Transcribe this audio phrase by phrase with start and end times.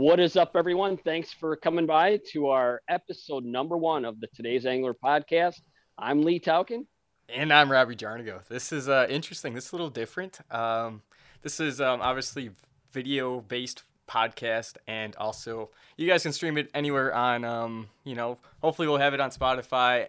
[0.00, 0.96] What is up, everyone?
[0.96, 5.60] Thanks for coming by to our episode number one of the Today's Angler podcast.
[5.98, 6.86] I'm Lee Tauchen.
[7.28, 8.42] And I'm Robbie Jarnigo.
[8.48, 9.52] This is uh, interesting.
[9.52, 10.38] This is a little different.
[10.50, 11.02] Um,
[11.42, 12.48] this is um, obviously
[12.92, 18.38] video based podcast, and also you guys can stream it anywhere on, um, you know,
[18.62, 20.06] hopefully we'll have it on Spotify,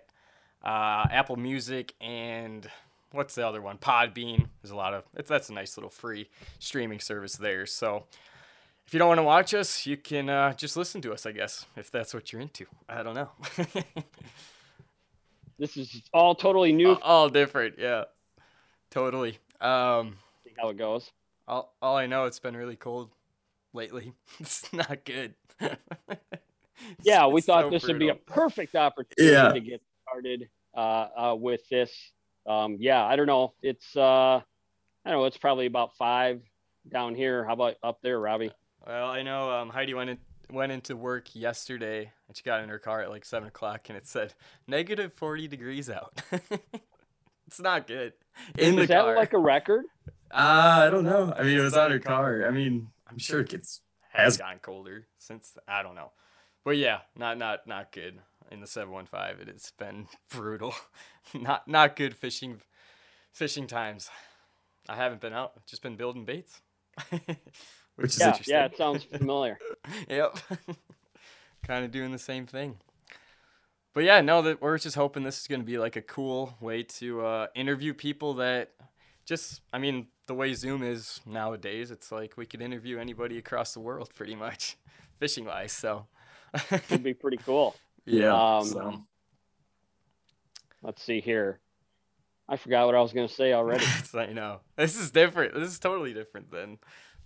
[0.63, 2.65] uh, Apple Music, and
[3.12, 3.77] what's the other one?
[3.77, 4.48] Podbean.
[4.62, 6.29] There's a lot of it's that's a nice little free
[6.59, 7.65] streaming service there.
[7.65, 8.05] So
[8.91, 11.31] if you don't want to watch us, you can uh, just listen to us, I
[11.31, 12.65] guess, if that's what you're into.
[12.89, 13.29] I don't know.
[15.57, 16.95] this is all totally new.
[17.01, 18.03] All, different, yeah,
[18.89, 19.37] totally.
[19.61, 21.09] Um, See how it goes.
[21.48, 23.11] All, all I know, it's been really cold
[23.71, 24.11] lately.
[24.41, 25.35] It's not good.
[27.01, 27.93] yeah, we thought so this brutal.
[27.93, 29.53] would be a perfect opportunity yeah.
[29.53, 31.93] to get started uh, uh, with this.
[32.45, 33.53] Um, yeah, I don't know.
[33.61, 34.43] It's uh, I
[35.05, 35.26] don't know.
[35.27, 36.41] It's probably about five
[36.91, 37.45] down here.
[37.45, 38.51] How about up there, Robbie?
[38.85, 40.18] Well, I know um, Heidi went in,
[40.51, 43.98] went into work yesterday and she got in her car at like seven o'clock and
[43.98, 44.34] it said
[44.68, 46.21] negative forty degrees out.
[47.48, 48.13] it's not good.
[48.57, 49.15] In Is that car.
[49.15, 49.85] like a record?
[50.32, 51.34] Uh, I don't know.
[51.38, 52.48] I mean, it was on her car.
[52.48, 53.82] I mean, I'm sure it gets
[54.13, 56.12] has gotten colder since I don't know,
[56.63, 59.40] but yeah, not not not good in the seven one five.
[59.40, 60.73] It has been brutal.
[61.34, 62.62] not not good fishing
[63.32, 64.09] fishing times.
[64.90, 65.66] I haven't been out.
[65.68, 66.62] Just been building baits.
[67.95, 68.56] Which is yeah, interesting.
[68.56, 69.57] Yeah, it sounds familiar.
[70.09, 70.38] yep.
[71.66, 72.78] kind of doing the same thing.
[73.94, 76.56] But yeah, no, that we're just hoping this is going to be like a cool
[76.61, 78.72] way to uh, interview people that
[79.25, 83.73] just, I mean, the way Zoom is nowadays, it's like we could interview anybody across
[83.73, 84.77] the world pretty much,
[85.19, 85.73] fishing wise.
[85.73, 86.07] So,
[86.71, 87.75] it could be pretty cool.
[88.05, 88.33] Yeah.
[88.33, 89.01] Um, so.
[90.81, 91.59] Let's see here.
[92.49, 93.85] I forgot what I was going to say already.
[94.13, 94.61] I know.
[94.75, 95.53] This is different.
[95.53, 96.79] This is totally different than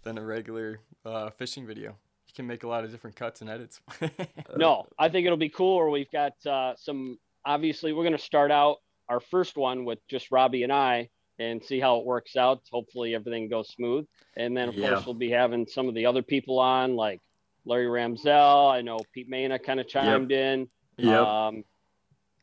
[0.05, 1.89] than a regular uh, fishing video.
[2.27, 3.81] You can make a lot of different cuts and edits.
[4.55, 5.75] no, I think it'll be cool.
[5.75, 7.17] Or we've got uh, some.
[7.45, 8.77] Obviously, we're going to start out
[9.09, 12.61] our first one with just Robbie and I and see how it works out.
[12.71, 14.05] Hopefully, everything goes smooth.
[14.37, 14.89] And then, of yeah.
[14.89, 17.21] course, we'll be having some of the other people on, like
[17.65, 18.71] Larry Ramsell.
[18.71, 20.39] I know Pete Maina kind of chimed yep.
[20.39, 20.69] in.
[20.97, 21.19] Yep.
[21.19, 21.63] Um,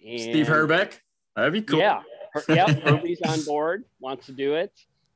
[0.01, 1.03] Steve Herbeck.
[1.35, 1.79] That'd be cool.
[1.79, 2.03] Yeah.
[2.49, 2.69] yep.
[2.83, 4.73] Herbie's on board, wants to do it.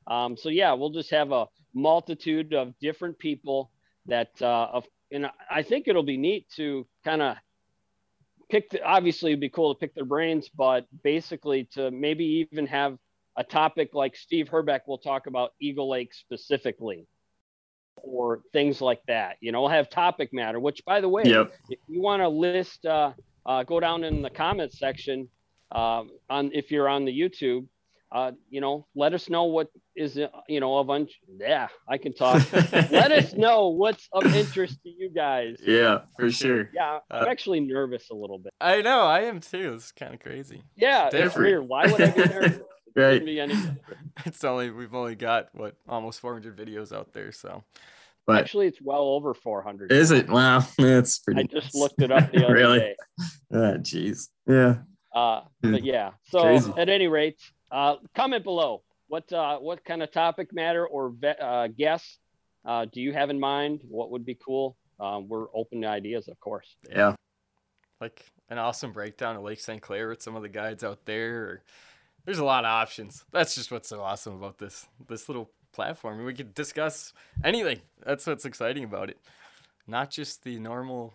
[0.07, 1.47] Um, so yeah, we'll just have a
[1.77, 3.71] multitude of different people
[4.07, 7.37] that uh, of, and I think it'll be neat to kind of
[8.49, 8.69] pick.
[8.71, 12.97] The, obviously, it'd be cool to pick their brains, but basically to maybe even have
[13.37, 17.05] a topic like Steve Herbeck will talk about Eagle Lake specifically,
[17.97, 19.37] or things like that.
[19.39, 20.59] You know, we'll have topic matter.
[20.59, 21.53] Which, by the way, yep.
[21.69, 23.13] if you want to list, uh,
[23.45, 25.29] uh, go down in the comments section
[25.71, 27.67] um, on if you're on the YouTube
[28.11, 31.07] uh, you know, let us know what is, you know, of un-
[31.39, 32.41] yeah, I can talk.
[32.71, 35.57] let us know what's of interest to you guys.
[35.61, 36.69] Yeah, for sure.
[36.73, 38.53] Yeah, I'm uh, actually nervous a little bit.
[38.61, 39.73] I know, I am too.
[39.73, 40.63] It's kind of crazy.
[40.75, 41.67] Yeah, it's, it's weird.
[41.67, 42.59] Why would I be nervous?
[42.95, 43.23] right.
[43.23, 43.39] Be
[44.25, 47.63] it's only we've only got what almost 400 videos out there, so.
[48.25, 49.91] But actually, it's well over 400.
[49.91, 50.29] Is it?
[50.29, 51.41] Wow, that's pretty.
[51.41, 52.79] I just looked it up the other really?
[52.79, 52.95] day.
[53.53, 54.27] Ah, jeez.
[54.45, 54.79] yeah.
[55.15, 56.11] Uh, but yeah.
[56.29, 56.73] So Crazy.
[56.77, 57.39] at any rate,
[57.71, 58.83] uh, comment below.
[59.07, 62.19] What uh, what kind of topic matter or ve- uh, guests
[62.65, 63.81] uh, do you have in mind?
[63.87, 64.75] What would be cool?
[64.99, 66.75] Um, we're open to ideas, of course.
[66.89, 67.15] Yeah,
[68.01, 69.81] like an awesome breakdown of Lake St.
[69.81, 71.43] Clair with some of the guides out there.
[71.43, 71.63] Or,
[72.25, 73.23] there's a lot of options.
[73.31, 76.23] That's just what's so awesome about this this little platform.
[76.25, 77.13] We could discuss
[77.43, 77.79] anything.
[78.05, 79.17] That's what's exciting about it.
[79.87, 81.13] Not just the normal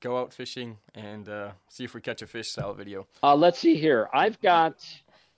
[0.00, 3.06] go out fishing and uh, see if we catch a fish style video.
[3.22, 4.08] Uh, let's see here.
[4.14, 4.84] I've got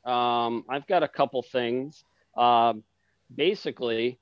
[0.05, 2.05] um, I've got a couple things.
[2.37, 2.83] Um,
[3.35, 4.19] basically,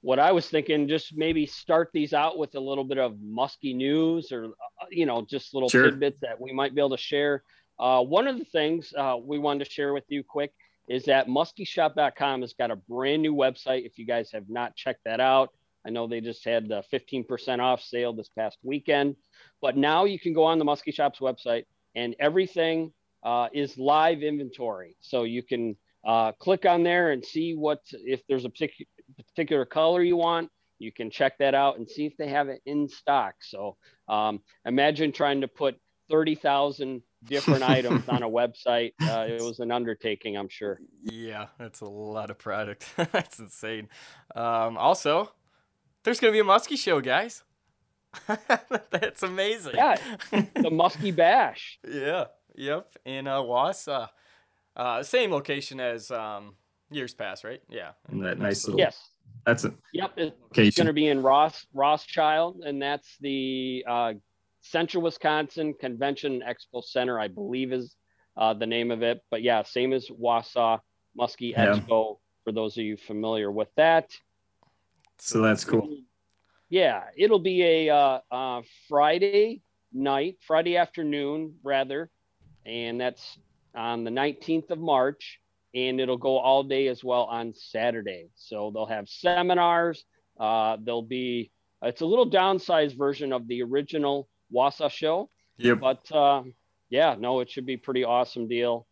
[0.00, 3.72] what I was thinking, just maybe start these out with a little bit of musky
[3.72, 5.84] news or, uh, you know, just little sure.
[5.84, 7.42] tidbits that we might be able to share.
[7.78, 10.52] Uh, one of the things uh, we wanted to share with you quick
[10.88, 13.86] is that muskyshop.com has got a brand new website.
[13.86, 15.50] If you guys have not checked that out,
[15.86, 19.16] I know they just had the 15% off sale this past weekend,
[19.60, 22.92] but now you can go on the Musky Shop's website and everything
[23.24, 24.96] uh, is live inventory.
[25.00, 25.76] So you can
[26.06, 28.86] uh, click on there and see what, if there's a particular,
[29.16, 32.60] particular color you want, you can check that out and see if they have it
[32.66, 33.34] in stock.
[33.40, 33.76] So
[34.08, 35.76] um, imagine trying to put
[36.10, 38.92] 30,000 different items on a website.
[39.00, 40.78] Uh, it was an undertaking, I'm sure.
[41.02, 42.86] Yeah, that's a lot of product.
[42.96, 43.88] that's insane.
[44.34, 45.32] Um, also,
[46.02, 47.42] there's going to be a Muskie show, guys.
[48.90, 49.72] that's amazing.
[49.74, 49.96] Yeah,
[50.30, 51.78] the Muskie Bash.
[51.88, 52.26] yeah.
[52.54, 54.06] Yep, in uh,
[54.76, 56.56] Uh, same location as um,
[56.90, 57.62] years past, right?
[57.68, 57.92] Yeah.
[58.10, 59.10] In that nice little yes.
[59.46, 59.74] That's it.
[59.92, 60.66] Yep, it, Okay.
[60.68, 64.14] it's going to be in Ross Rothschild, and that's the uh,
[64.62, 67.94] Central Wisconsin Convention Expo Center, I believe is
[68.36, 69.20] uh, the name of it.
[69.30, 70.80] But yeah, same as Wausau
[71.18, 71.66] Muskie Yeah.
[71.76, 72.18] Expo.
[72.44, 74.12] For those of you familiar with that,
[75.18, 75.88] So that's cool.
[76.68, 79.62] Yeah, it'll be a uh, uh, Friday
[79.92, 82.10] night, Friday afternoon, rather,
[82.66, 83.38] and that's
[83.74, 85.40] on the 19th of March,
[85.74, 88.28] and it'll go all day as well on Saturday.
[88.34, 90.04] So they'll have seminars.
[90.38, 91.50] Uh, there'll be
[91.82, 95.28] it's a little downsized version of the original Wausau show,
[95.58, 95.80] Yep.
[95.80, 96.42] but uh,
[96.90, 98.86] yeah, no, it should be pretty awesome deal.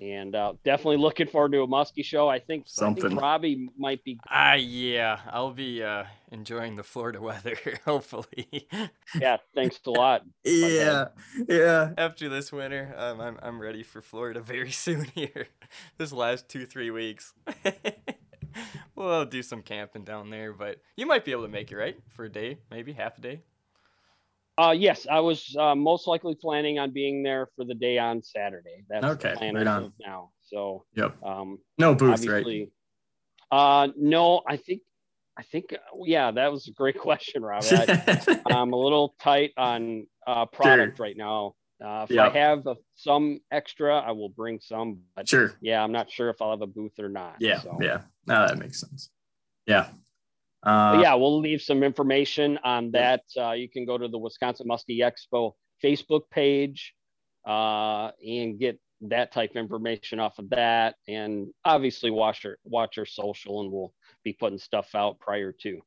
[0.00, 2.28] And uh, definitely looking forward to a Muskie show.
[2.28, 3.08] I think, I Something.
[3.08, 5.18] think Robbie might be Ah, yeah.
[5.28, 8.68] I'll be uh, enjoying the Florida weather, hopefully.
[9.20, 10.22] yeah, thanks a lot.
[10.44, 11.06] Yeah.
[11.48, 11.94] Yeah.
[11.98, 15.48] After this winter, um, I'm I'm ready for Florida very soon here.
[15.98, 17.34] This last two three weeks.
[18.94, 21.96] we'll do some camping down there, but you might be able to make it right
[22.08, 23.42] for a day, maybe half a day.
[24.58, 28.22] Uh, yes, I was uh, most likely planning on being there for the day on
[28.22, 28.84] Saturday.
[28.88, 29.92] That's Okay, the plan right on.
[30.00, 30.30] now.
[30.42, 31.22] So, Yep.
[31.22, 32.68] um, No booth, right?
[33.52, 34.82] uh, no, I think,
[35.36, 37.62] I think, yeah, that was a great question, Rob.
[37.70, 37.86] I,
[38.46, 41.54] I'm a little tight on uh, product right now.
[41.80, 44.98] Uh, if I have uh, some extra, I will bring some.
[45.14, 45.52] But sure.
[45.60, 47.36] yeah, I'm not sure if I'll have a booth or not.
[47.38, 47.60] Yeah.
[47.60, 47.78] So.
[47.80, 48.00] Yeah.
[48.26, 49.10] No, that makes sense.
[49.66, 49.86] Yeah.
[50.62, 53.22] Uh, yeah, we'll leave some information on that.
[53.36, 55.52] Uh, you can go to the Wisconsin Muskie Expo
[55.82, 56.94] Facebook page
[57.46, 60.96] uh, and get that type of information off of that.
[61.06, 63.94] And obviously, watch our watch our social, and we'll
[64.24, 65.80] be putting stuff out prior to.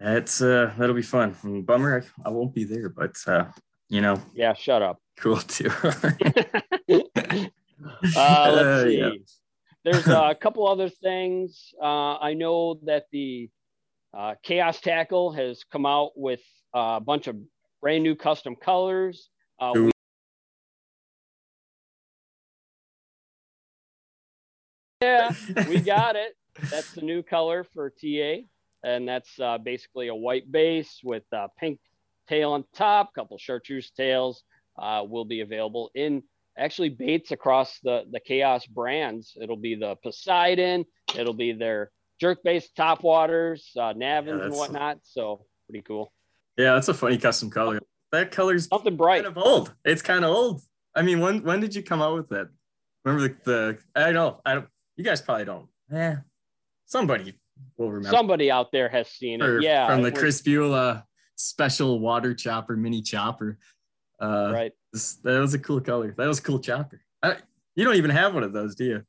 [0.00, 1.36] That's uh that'll be fun.
[1.42, 3.46] And bummer I, I won't be there, but uh,
[3.88, 4.98] you know, Yeah, shut up.
[5.16, 5.70] cool too.
[8.16, 8.98] Uh, let's Uh, see.
[8.98, 9.10] yeah.
[9.90, 11.72] There's a couple other things.
[11.80, 13.48] Uh, I know that the
[14.16, 16.42] uh, Chaos Tackle has come out with
[16.74, 17.36] a bunch of
[17.80, 19.30] brand new custom colors.
[19.58, 19.90] Uh, we-
[25.00, 25.32] yeah,
[25.68, 26.34] we got it.
[26.70, 28.42] That's the new color for TA,
[28.82, 31.78] and that's uh, basically a white base with uh, pink
[32.28, 33.10] tail on top.
[33.16, 34.42] A couple chartreuse tails
[34.76, 36.24] uh, will be available in
[36.58, 39.36] actually baits across the the Chaos brands.
[39.40, 40.84] It'll be the Poseidon.
[41.16, 41.90] It'll be their
[42.20, 44.98] jerk base top waters, uh, Navins and whatnot.
[45.04, 46.12] So pretty cool.
[46.56, 47.78] yeah, that's a funny custom color.
[48.12, 49.24] That color's Something bright.
[49.24, 49.74] kind of old.
[49.84, 50.62] It's kind of old.
[50.94, 52.48] I mean, when when did you come out with that?
[53.04, 54.66] Remember the, the I know I don't.
[54.96, 55.68] You guys probably don't.
[55.90, 56.18] Yeah,
[56.86, 57.34] somebody
[57.76, 58.16] will remember.
[58.16, 59.62] Somebody out there has seen Or it.
[59.62, 61.04] Yeah, from the Chris Beulah
[61.36, 63.58] special water chopper, mini chopper.
[64.20, 64.72] Uh, right.
[64.92, 66.14] this- that was a cool color.
[66.16, 67.00] That was a cool chopper.
[67.22, 67.36] I,
[67.76, 69.02] you don't even have one of those, do you?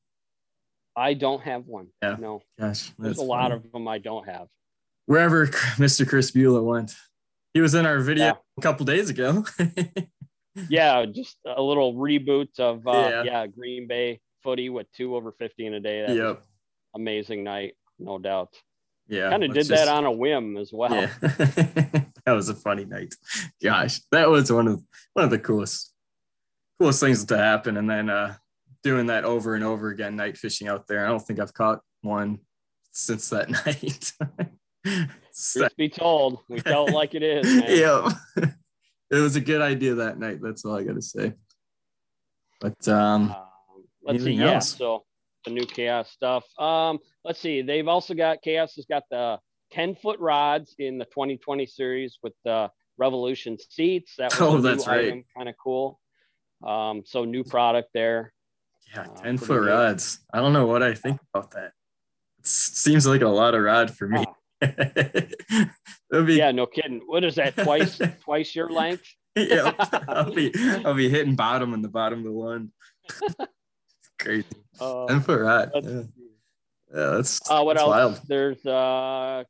[0.96, 1.88] I don't have one.
[2.02, 2.18] Yeah.
[2.20, 4.48] No, Gosh, there's a lot of them I don't have.
[5.06, 5.48] wherever
[5.78, 6.08] Mr.
[6.08, 6.94] Chris Beulah went.
[7.54, 8.34] He was in our video Yeah.
[8.58, 9.46] a couple days ago.
[10.68, 13.24] Yeah, just a little reboot of uh, Yeah.
[13.24, 13.48] yeah.
[13.48, 16.04] Green Bay footy with two over 50 in a day.
[16.06, 16.42] That yep.
[16.96, 18.54] amazing night, no doubt.
[19.08, 19.30] Yeah.
[19.30, 20.94] kind of did let's that on a whim as well.
[20.94, 21.10] Yeah.
[22.30, 23.16] that was a funny night.
[23.62, 24.84] Gosh, that was one of
[25.14, 25.92] one of the coolest
[26.80, 27.76] coolest things to happen.
[27.78, 28.36] And then uh
[28.84, 31.04] doing that over and over again, night fishing out there.
[31.04, 32.40] I don't think I've caught one
[32.92, 34.14] since that night.
[35.54, 37.46] Truth be told, we felt like it is.
[37.46, 37.66] Man.
[37.68, 38.12] yeah.
[39.12, 40.38] it was a good idea that night.
[40.40, 41.34] That's all I gotta say.
[42.62, 43.36] But um Um,
[44.04, 44.34] let's see.
[44.34, 44.60] Anything Yeah.
[44.60, 45.04] So
[45.46, 46.46] the new chaos stuff.
[46.60, 47.64] Um, let's see.
[47.64, 49.40] They've also got chaos has got the
[49.72, 54.16] 10 foot rods in the 2020 series with the revolution seats.
[54.18, 55.24] That was Oh, that's right.
[55.36, 56.00] kind of cool.
[56.64, 58.34] Um, so new product there.
[58.94, 59.70] yeah, Uh, 10 pretty foot good.
[59.70, 60.20] rods.
[60.34, 61.74] I don't know what I think about that.
[62.40, 64.26] It seems like a lot of rod for me.
[64.62, 67.02] Be Yeah, no kidding.
[67.06, 67.56] What is that?
[67.56, 69.04] Twice, twice your length?
[69.36, 69.72] yeah,
[70.08, 70.52] I'll be
[70.84, 72.72] I'll be hitting bottom in the bottom of the one.
[73.06, 74.46] it's crazy.
[74.80, 75.72] Uh, Ten foot rod.
[75.76, 76.02] Yeah, yeah
[77.12, 77.90] that's, Uh, what that's else?
[77.90, 78.22] wild.
[78.28, 79.44] There's uh,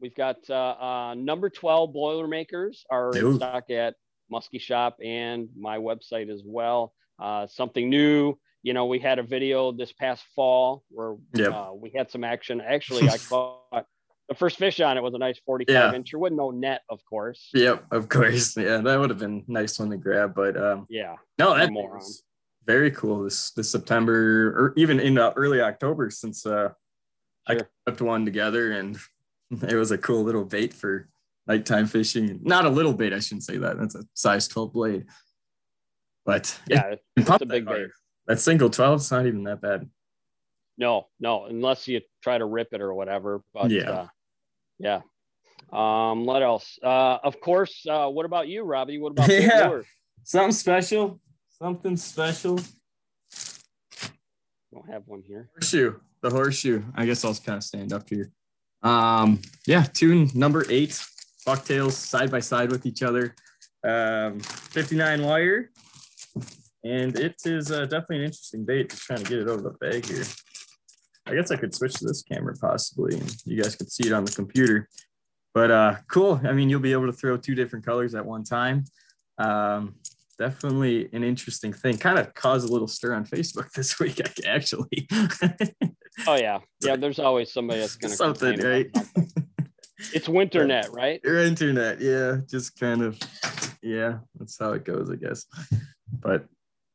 [0.00, 3.94] we've got uh, uh, number 12 Boilermakers are in stock at
[4.32, 6.92] Muskie Shop and my website as well.
[7.18, 8.38] Uh, something new.
[8.62, 11.52] You know, we had a video this past fall where Yep.
[11.52, 12.60] uh, we had some action.
[12.60, 13.86] Actually, I caught
[14.28, 15.94] the first fish on it was a nice 45 Yeah.
[15.94, 16.10] inch.
[16.12, 17.48] There wasn't no net, of course.
[17.54, 18.56] Yep, of course.
[18.56, 20.34] Yeah, that would have been nice one to grab.
[20.34, 21.16] But um Yeah.
[21.38, 21.96] no, A that moron.
[21.98, 22.22] was
[22.64, 26.68] very cool this this September or even in uh, early October since uh
[27.48, 27.70] I Sure.
[27.88, 28.96] kept one together and
[29.68, 31.08] it was a cool little bait for
[31.46, 32.40] nighttime fishing.
[32.42, 33.78] Not a little bait, I shouldn't say that.
[33.78, 35.06] That's a size 12 blade.
[36.24, 36.86] But Yeah.
[36.92, 37.78] it It's a big hard.
[37.88, 37.90] bait.
[38.26, 39.88] That single 12 is not even that bad.
[40.78, 43.42] No, no, unless you try to rip it or whatever.
[43.52, 43.90] But Yeah.
[43.90, 44.08] uh,
[44.78, 45.00] yeah.
[45.72, 46.78] Um, what else?
[46.82, 47.84] Uh, of course.
[47.88, 48.98] Uh, what about you, Robbie?
[48.98, 49.82] What about Yeah.
[50.22, 51.20] Something special.
[51.58, 52.58] Something special.
[54.72, 55.50] Don't have one here.
[55.54, 55.98] Horseshoe.
[56.22, 56.82] The horseshoe.
[56.94, 58.30] I guess I'll just kind of stand up here.
[58.82, 61.00] Um, yeah, tune number eight,
[61.46, 63.34] bucktails side by side with each other.
[63.84, 65.70] Um, 59 wire.
[66.82, 68.90] And it is uh, definitely an interesting bait.
[68.90, 70.24] Just trying to get it over the bag here.
[71.26, 74.12] I guess I could switch to this camera possibly, and you guys could see it
[74.12, 74.88] on the computer.
[75.52, 76.40] But uh, cool.
[76.44, 78.84] I mean, you'll be able to throw two different colors at one time.
[79.38, 79.96] Um,
[80.38, 81.98] definitely an interesting thing.
[81.98, 85.08] Kind of caused a little stir on Facebook this week, actually.
[86.26, 86.96] Oh yeah, yeah.
[86.96, 88.86] There's always somebody that's gonna Something, right?
[88.94, 89.28] something.
[90.14, 91.20] It's winter net, right?
[91.22, 93.18] Your internet, yeah, just kind of,
[93.82, 95.44] yeah, that's how it goes, I guess.
[96.10, 96.46] But,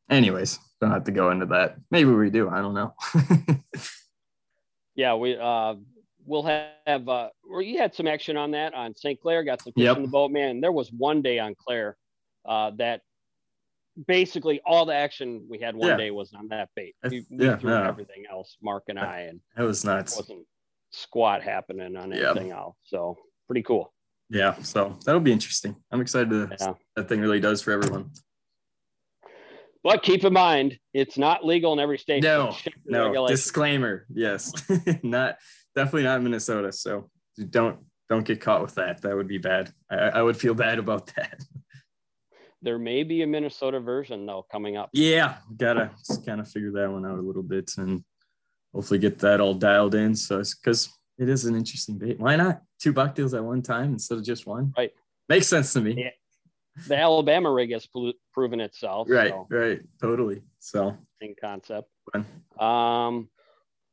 [0.09, 1.75] anyways, don't have to go into that.
[1.91, 2.49] Maybe we do.
[2.49, 2.95] I don't know.
[4.95, 5.75] Yeah, we uh
[6.25, 9.19] we'll have uh we had some action on that on St.
[9.19, 9.97] Clair, got some fish Yep.
[9.97, 10.61] in the boat, man.
[10.61, 11.97] There was one day on Clair
[12.45, 13.01] uh that
[14.07, 15.97] basically all the action we had one Yeah.
[15.97, 16.95] day was on that bait.
[17.03, 17.87] We, we yeah, threw yeah.
[17.87, 20.15] everything else, Mark and I, and that was nuts.
[20.17, 20.45] wasn't
[20.91, 22.75] squat happening on anything else.
[22.83, 23.93] So pretty cool.
[24.29, 25.75] Yeah, so that'll be interesting.
[25.91, 26.73] I'm excited to Yeah.
[26.95, 28.11] that thing really does for everyone.
[29.83, 32.23] But keep in mind, it's not legal in every state.
[32.23, 33.41] No, No, regulations.
[33.41, 34.07] disclaimer.
[34.11, 34.51] Yes,
[35.03, 35.37] not
[35.75, 36.71] definitely not Minnesota.
[36.71, 37.11] So
[37.49, 39.01] don't don't get caught with that.
[39.03, 39.71] That would be bad.
[39.89, 41.39] I, I would feel bad about that.
[42.65, 44.89] There may be a Minnesota version though coming up.
[44.91, 48.03] Yeah, gotta just kind of figure that one out a little bit and
[48.73, 50.15] hopefully get that all dialed in.
[50.15, 52.19] So it's because it is an interesting bait.
[52.19, 54.73] Why not two bucktails at one time instead of just one?
[54.75, 54.91] Right.
[55.29, 55.93] Makes sense to me.
[55.95, 56.09] Yeah.
[56.87, 57.87] The Alabama rig has
[58.33, 59.07] proven itself.
[59.11, 60.41] Right, so, right, totally.
[60.59, 61.87] So in concept.
[62.59, 63.29] Um,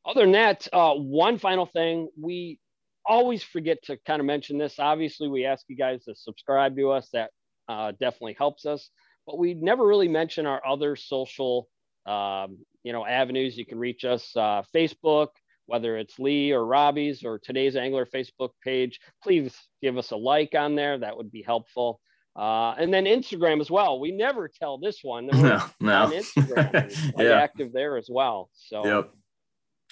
[0.05, 2.59] other than that, uh, one final thing we
[3.05, 4.79] always forget to kind of mention this.
[4.79, 7.11] Obviously, we ask you guys to subscribe to us.
[7.13, 7.31] That
[7.73, 8.91] uh, definitely helps us.
[9.27, 11.69] But we never really mention our other social,
[12.07, 13.57] um, you know, avenues.
[13.57, 15.29] You can reach us uh, Facebook,
[15.67, 18.99] whether it's Lee or Robbie's or today's Angler Facebook page.
[19.23, 20.99] Please give us a like on there.
[20.99, 22.01] That would be helpful.
[22.35, 24.01] Uh, and then Instagram as well.
[24.01, 25.27] We never tell this one.
[25.27, 26.03] that we're No, no.
[26.05, 27.13] on Instagram.
[27.19, 27.41] yeah.
[27.43, 28.51] active there as well.
[28.55, 29.11] So Yep.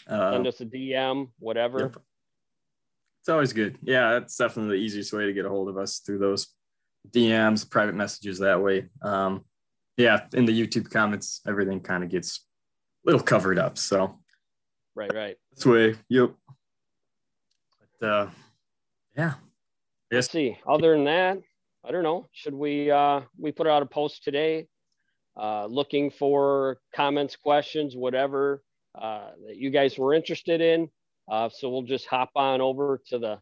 [0.08, 1.80] Uh, send us a DM, whatever.
[1.80, 1.96] Yep.
[3.20, 3.76] It's always good.
[3.82, 6.46] Yeah, that's definitely the easiest way to get a hold of us through those
[7.10, 8.88] DMs, private messages that way.
[9.02, 9.44] Um,
[9.96, 12.46] yeah, in the YouTube comments, everything kind of gets
[13.04, 13.78] a little covered up.
[13.78, 14.18] So
[14.94, 15.36] Right, right.
[15.50, 15.96] that's way.
[16.08, 16.32] Yep.
[18.00, 18.30] But uh,
[19.16, 19.34] yeah,
[20.10, 20.58] Let's see.
[20.66, 21.38] Other than that,
[21.84, 22.26] I don't know.
[22.32, 24.66] Should we uh we put out a post today
[25.40, 28.62] uh looking for comments, questions, whatever
[29.00, 30.88] uh that you guys were interested in.
[31.30, 33.38] Uh so we'll just hop on over to the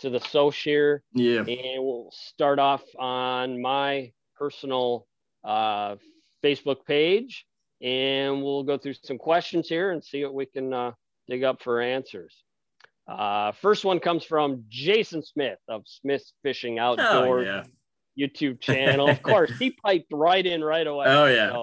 [0.00, 5.06] to the Soch here yeah, and we'll start off on my personal
[5.44, 5.96] uh
[6.42, 7.46] Facebook page
[7.82, 10.92] and we'll go through some questions here and see what we can uh,
[11.28, 12.34] dig up for answers.
[13.08, 17.46] Uh, first one comes from Jason Smith of Smith's Fishing oh Outdoors
[18.16, 19.08] yeah, YouTube channel.
[19.08, 21.06] Of course, he piped right in right away.
[21.08, 21.62] oh yeah.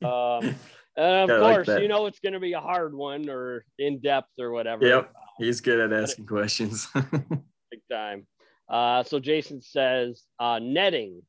[0.00, 0.54] So, um,
[0.96, 1.82] and of I like course, that.
[1.82, 4.86] you know it's going to be a hard one or in depth or whatever.
[4.86, 6.88] yep, he's good at asking questions.
[6.94, 8.26] big time.
[8.68, 11.22] Uh, so Jason says uh, netting.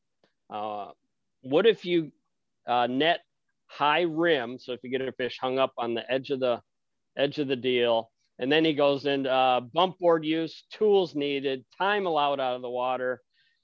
[0.49, 0.87] Uh,
[1.41, 2.11] what if you
[2.67, 3.21] uh, net
[3.67, 4.57] high rim?
[4.59, 6.61] So if you get a fish hung up on the edge of the
[7.17, 11.65] edge of the deal, and then he goes into uh, bump board use, tools needed,
[11.77, 13.21] time allowed out of the water,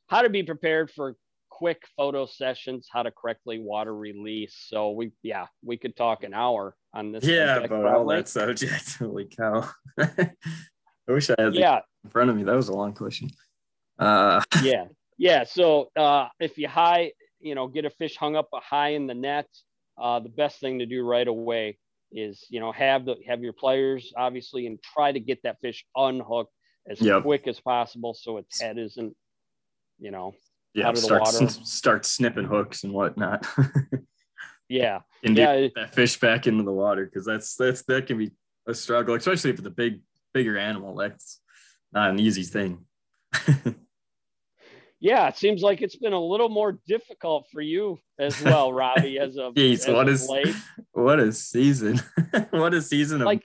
[0.07, 1.15] how to be prepared for
[1.49, 4.65] quick photo sessions, how to correctly water release.
[4.67, 7.23] So we yeah we could talk an hour on this.
[7.23, 8.15] yeah, subject, but all probably.
[8.17, 8.95] that subject.
[8.99, 9.69] Holy cow.
[9.99, 10.31] I
[11.07, 12.43] wish I had the yeah in front of me.
[12.43, 13.29] That was a long question.
[13.99, 14.85] Uh, yeah
[15.17, 19.05] yeah so uh if you high you know get a fish hung up high in
[19.05, 19.45] the net
[20.01, 21.77] uh the best thing to do right away
[22.11, 25.85] is you know have the have your players obviously and try to get that fish
[25.95, 26.51] unhooked
[26.89, 27.21] as Yep.
[27.23, 29.15] quick as possible so its head isn't
[29.99, 30.33] you know
[30.73, 31.43] yeah, Out of the start water.
[31.43, 33.45] s- start snipping hooks and whatnot,
[34.71, 38.17] yeah and Yeah, get that fish back into the water because that's that's that can
[38.17, 38.31] be
[38.67, 40.01] a struggle, especially if it's a big
[40.33, 40.95] bigger animal.
[40.95, 41.39] That's
[41.91, 42.85] not an easy thing.
[44.99, 49.17] yeah it seems like it's been a little more difficult for you as well robbie
[49.25, 50.55] as of, Jeez, as what of is- late
[50.93, 51.99] what a season!
[52.51, 53.43] what a season of Like-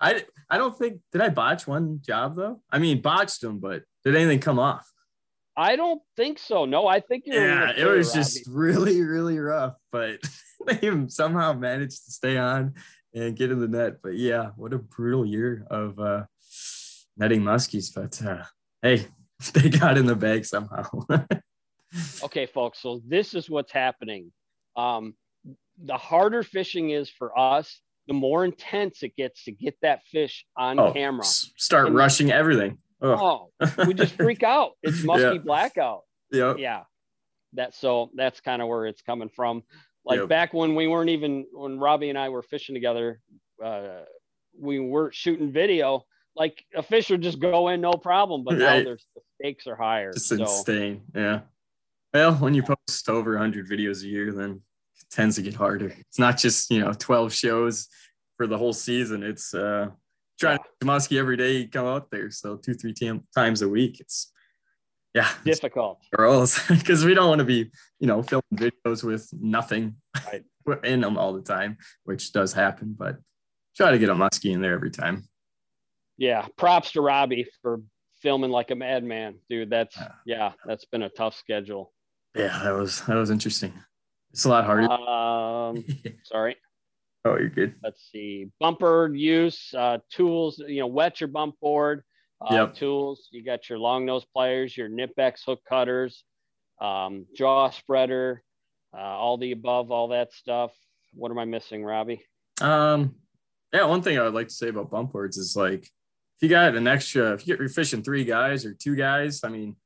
[0.00, 2.60] I I don't think did I botch one job though.
[2.70, 4.88] I mean botched them, but did anything come off?
[5.54, 8.18] i don't think so no i think you're Yeah, it was Robbie.
[8.20, 10.18] just really, really rough, but
[10.66, 12.74] they somehow managed to stay on
[13.14, 13.96] and get in the net.
[14.02, 16.24] But yeah, what a brutal year of uh,
[17.16, 17.92] netting muskies.
[17.94, 18.44] But uh,
[18.82, 19.06] hey,
[19.54, 20.88] they got in the bag somehow.
[22.24, 22.80] okay, folks.
[22.80, 24.32] So this is what's happening.
[24.76, 25.14] Um,
[25.82, 30.44] the harder fishing is for us, the more intense it gets to get that fish
[30.56, 31.24] on oh, camera.
[31.24, 32.78] Start and, rushing everything.
[33.00, 33.50] Oh,
[33.86, 34.72] we just freak out.
[34.82, 35.38] It's musky yeah.
[35.38, 36.02] blackout.
[36.30, 36.54] Yeah.
[36.56, 36.82] Yeah.
[37.54, 39.62] That so that's kind of where it's coming from.
[40.04, 40.28] Like yep.
[40.28, 43.20] back when we weren't even when Robbie and I were fishing together,
[43.64, 44.00] uh,
[44.58, 46.04] we weren't shooting video.
[46.34, 48.78] Like a fish would just go in no problem, but right.
[48.78, 50.12] now there's the stakes are higher.
[50.12, 50.36] Just so.
[50.36, 51.02] insane.
[51.14, 51.40] Yeah.
[52.12, 54.62] Well, when you post over 100 videos a year, then
[54.96, 55.94] it tends to get harder.
[55.98, 57.88] It's not just you know 12 shows
[58.36, 59.22] for the whole season.
[59.22, 59.90] It's uh
[60.40, 60.70] trying yeah.
[60.80, 62.30] to musky every day you come out there.
[62.30, 62.94] So two, three
[63.34, 64.00] times a week.
[64.00, 64.32] It's
[65.14, 65.28] yeah.
[65.44, 66.00] Difficult.
[66.14, 70.44] Girls because we don't want to be you know filming videos with nothing right.
[70.84, 73.18] in them all the time which does happen but
[73.76, 75.24] try to get a muskie in there every time.
[76.18, 76.46] Yeah.
[76.56, 77.80] Props to robbie for
[78.20, 79.70] filming like a madman dude.
[79.70, 81.92] That's yeah, yeah that's been a tough schedule.
[82.34, 83.74] Yeah that was that was interesting.
[84.32, 84.90] It's a lot harder.
[84.90, 85.84] Um
[86.24, 86.56] sorry.
[87.24, 87.74] Oh you're good.
[87.82, 88.48] Let's see.
[88.60, 92.02] Bumper use uh tools you know wet your bump board
[92.50, 92.74] uh, yep.
[92.74, 93.28] tools.
[93.30, 96.24] You got your long nose pliers, your Knipex hook cutters,
[96.80, 98.42] um, jaw spreader,
[98.94, 100.72] uh, all the above, all that stuff.
[101.14, 102.24] What am I missing, Robbie?
[102.60, 103.14] Um,
[103.72, 105.90] yeah, one thing I would like to say about bump boards is like if
[106.40, 109.48] you got an extra, if you get you're fishing three guys or two guys, I
[109.48, 109.76] mean,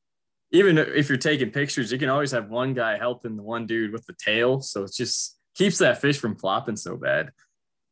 [0.53, 3.93] even if you're taking pictures, you can always have one guy helping the one dude
[3.93, 4.61] with the tail.
[4.61, 7.31] So it just keeps that fish from flopping so bad,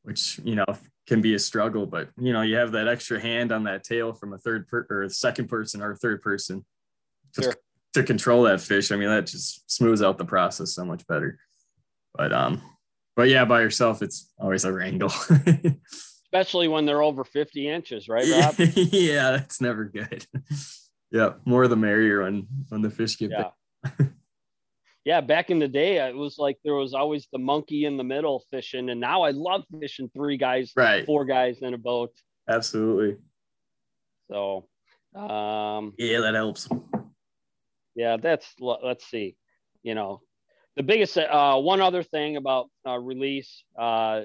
[0.05, 0.67] which you know
[1.07, 1.87] can be a struggle.
[1.87, 4.87] But you know, you have that extra hand on that tail from a third per-
[4.89, 6.65] or a second person or a third person
[7.39, 7.55] sure.
[7.95, 8.93] to control that fish.
[8.93, 11.39] I mean, that just smooths out the process so much better.
[12.15, 12.63] But um,
[13.17, 15.13] but yeah, by yourself, it's always a wrangle.
[16.25, 18.55] Especially when they're over 50 inches, right, Rob?
[18.59, 20.27] yeah, that's never good.
[21.13, 24.07] yeah, more the merrier when when the fish get yeah.
[25.05, 28.05] Yeah, back in the day, it was like there was always the monkey in the
[28.05, 32.11] middle fishing, and now I love fishing three guys, right, four guys in a boat.
[32.49, 33.17] Absolutely.
[34.31, 34.67] So,
[35.15, 36.69] um, yeah, that helps.
[37.95, 39.37] Yeah, that's let's see,
[39.83, 40.23] you know,
[40.77, 44.23] the biggest uh, one other thing about uh, release, uh,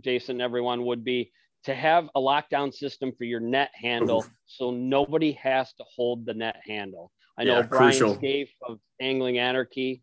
[0.00, 1.32] Jason, everyone would be
[1.64, 4.30] to have a lockdown system for your net handle, Oof.
[4.46, 7.10] so nobody has to hold the net handle.
[7.38, 8.14] I know yeah, Brian crucial.
[8.16, 10.02] Scaife of Angling Anarchy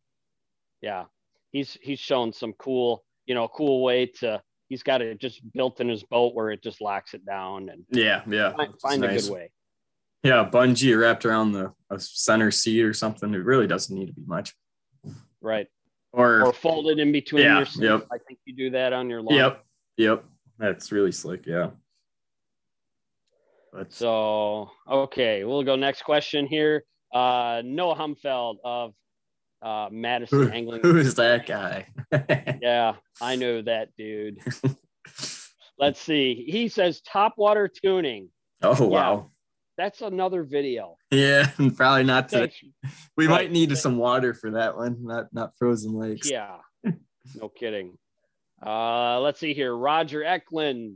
[0.85, 1.05] yeah,
[1.51, 4.41] he's he's shown some cool, you know, cool way to.
[4.69, 7.85] He's got it just built in his boat where it just locks it down and
[7.89, 9.27] yeah, yeah, find, find a nice.
[9.27, 9.51] good way.
[10.23, 13.33] Yeah, bungee wrapped around the center seat or something.
[13.33, 14.53] It really doesn't need to be much.
[15.41, 15.67] Right.
[16.13, 17.79] Or or folded in between yeah, your seats.
[17.79, 18.07] Yep.
[18.11, 19.35] I think you do that on your lawn.
[19.35, 19.65] Yep.
[19.97, 20.25] Yep.
[20.57, 21.45] That's really slick.
[21.45, 21.71] Yeah.
[23.71, 26.83] But so okay, we'll go next question here.
[27.13, 28.93] Uh, Noah Humfeld of
[29.65, 30.81] uh, Madison Who, Angling.
[30.83, 31.87] Who is that guy?
[32.61, 34.39] yeah, I know that dude.
[35.79, 36.45] Let's see.
[36.47, 38.29] He says top water tuning.
[38.61, 39.31] Oh wow.
[39.77, 40.95] That's another video.
[41.11, 42.49] Yeah, probably not to.
[43.17, 43.33] We right.
[43.33, 46.29] might need some water for that one, not not frozen lakes.
[46.29, 46.57] Yeah,
[47.35, 47.97] no kidding.
[48.65, 49.75] Uh, let's see here.
[49.75, 50.95] Roger Eklund,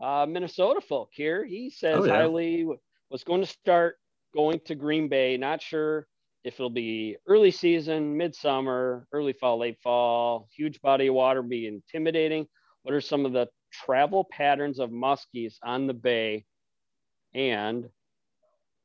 [0.00, 1.44] uh, Minnesota folk here.
[1.44, 2.12] He says oh, yeah.
[2.12, 2.68] highly
[3.10, 3.96] was going to start
[4.32, 5.36] going to Green Bay.
[5.36, 6.06] Not sure
[6.44, 11.66] if it'll be early season, midsummer, early fall, late fall, huge body of water be
[11.66, 12.46] intimidating.
[12.82, 16.44] What are some of the travel patterns of muskies on the bay?
[17.34, 17.88] And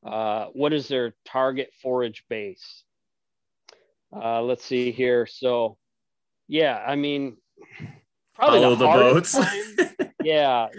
[0.06, 2.84] uh, what is their target forage base?
[4.16, 5.26] Uh, let's see here.
[5.26, 5.78] So,
[6.48, 7.38] yeah, I mean,
[8.36, 9.38] probably Follow the, the boats.
[10.26, 10.70] Yeah,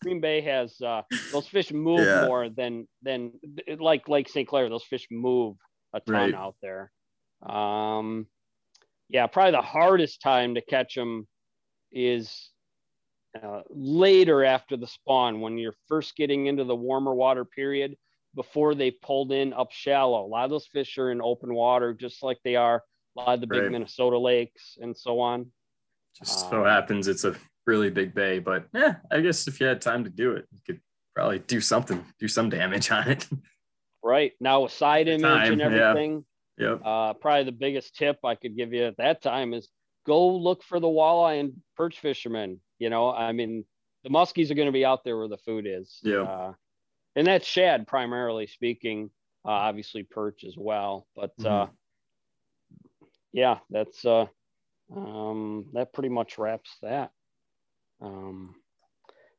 [0.00, 2.26] Green Bay has uh, those fish move yeah.
[2.26, 3.32] more than than
[3.80, 4.46] like Lake St.
[4.46, 4.68] Clair.
[4.68, 5.56] Those fish move
[5.92, 6.34] a ton right.
[6.34, 6.92] out there.
[7.48, 8.26] Um,
[9.08, 11.26] yeah, probably the hardest time to catch them
[11.92, 12.50] is
[13.40, 17.96] uh, later after the spawn when you're first getting into the warmer water period
[18.34, 20.24] before they pulled in up shallow.
[20.24, 22.82] A lot of those fish are in open water, just like they are
[23.16, 23.72] a lot of the big right.
[23.72, 25.46] Minnesota lakes and so on.
[26.18, 29.66] Just so um, happens it's a really big bay, but yeah, I guess if you
[29.66, 30.80] had time to do it, you could
[31.14, 33.26] probably do something, do some damage on it.
[34.02, 36.24] right now with side image time, and everything.
[36.58, 36.70] Yeah.
[36.70, 36.82] Yep.
[36.84, 39.68] Uh, probably the biggest tip I could give you at that time is
[40.06, 42.60] go look for the walleye and perch fishermen.
[42.78, 43.64] You know, I mean,
[44.04, 45.98] the muskies are going to be out there where the food is.
[46.02, 46.22] Yeah.
[46.22, 46.52] Uh,
[47.16, 49.10] and that's shad primarily speaking.
[49.44, 53.06] Uh, obviously perch as well, but uh, mm-hmm.
[53.32, 54.26] yeah, that's uh,
[54.94, 57.10] um, that pretty much wraps that.
[58.02, 58.54] Um,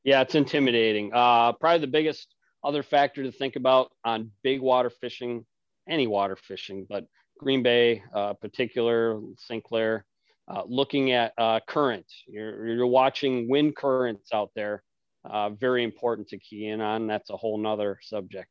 [0.04, 1.12] yeah, it's intimidating.
[1.14, 5.46] Uh, probably the biggest other factor to think about on big water fishing,
[5.90, 7.06] any water fishing, but
[7.40, 9.64] Green Bay, uh, particular St.
[9.64, 10.06] Clair,
[10.48, 12.06] uh, looking at uh, current.
[12.28, 14.84] You're, you're watching wind currents out there.
[15.24, 17.08] Uh, very important to key in on.
[17.08, 18.50] That's a whole nother subject.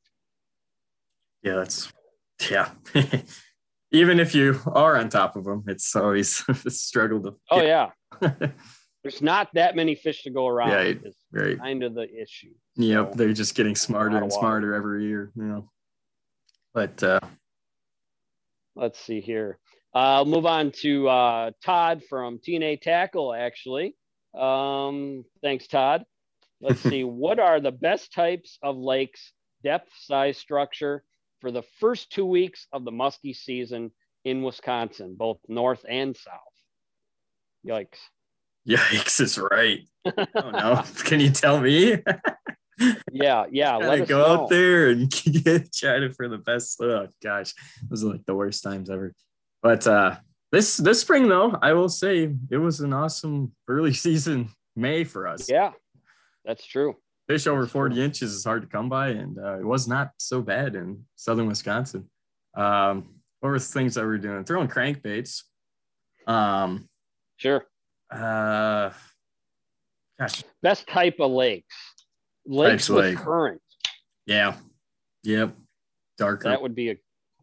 [1.42, 1.92] Yeah, that's
[2.50, 2.70] yeah.
[3.92, 7.34] Even if you are on top of them, it's always a struggle to.
[7.50, 7.90] Oh yeah.
[9.02, 10.70] There's not that many fish to go around.
[10.70, 11.58] Yeah, right.
[11.58, 12.52] Kind of the issue.
[12.76, 15.32] Yep, so, they're just getting smarter and smarter every year.
[15.34, 15.70] You know.
[16.74, 17.20] But uh,
[18.76, 19.58] let's see here.
[19.92, 23.96] I'll move on to uh, Todd from TNA Tackle, actually.
[24.38, 26.04] Um, thanks, Todd.
[26.60, 27.02] Let's see.
[27.04, 29.32] what are the best types of lakes,
[29.64, 31.02] depth, size, structure
[31.40, 33.90] for the first two weeks of the muskie season
[34.24, 36.34] in Wisconsin, both north and south?
[37.66, 37.98] Yikes.
[38.68, 39.80] Yikes is right.
[40.06, 40.82] oh no.
[41.04, 41.96] Can you tell me?
[43.12, 43.76] yeah, yeah.
[43.76, 44.42] Let go know.
[44.42, 45.10] out there and
[45.44, 46.80] get trying for the best.
[46.80, 47.54] Oh gosh,
[47.88, 49.12] those are like the worst times ever.
[49.62, 50.16] But uh,
[50.52, 55.26] this this spring though, I will say it was an awesome early season May for
[55.26, 55.50] us.
[55.50, 55.72] Yeah,
[56.44, 56.96] that's true.
[57.28, 60.42] Fish over 40 inches is hard to come by, and uh, it was not so
[60.42, 62.10] bad in southern Wisconsin.
[62.56, 64.44] Um, what were the things that we are doing?
[64.44, 65.44] Throwing crankbaits.
[66.26, 66.88] Um,
[67.36, 67.66] sure.
[68.10, 68.90] Uh,
[70.18, 70.42] gosh.
[70.62, 71.74] Best type of lakes.
[72.46, 73.18] Lakes with lake.
[73.18, 73.60] current.
[74.26, 74.56] Yeah.
[75.24, 75.54] Yep.
[76.18, 76.48] Darker.
[76.48, 76.96] That would be a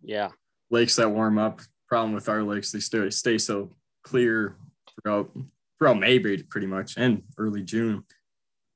[0.03, 0.30] yeah.
[0.69, 2.71] Lakes that warm up problem with our lakes.
[2.71, 3.71] They stay, stay so
[4.03, 4.58] clear
[5.01, 5.32] throughout
[5.77, 8.03] throughout May pretty much and early June.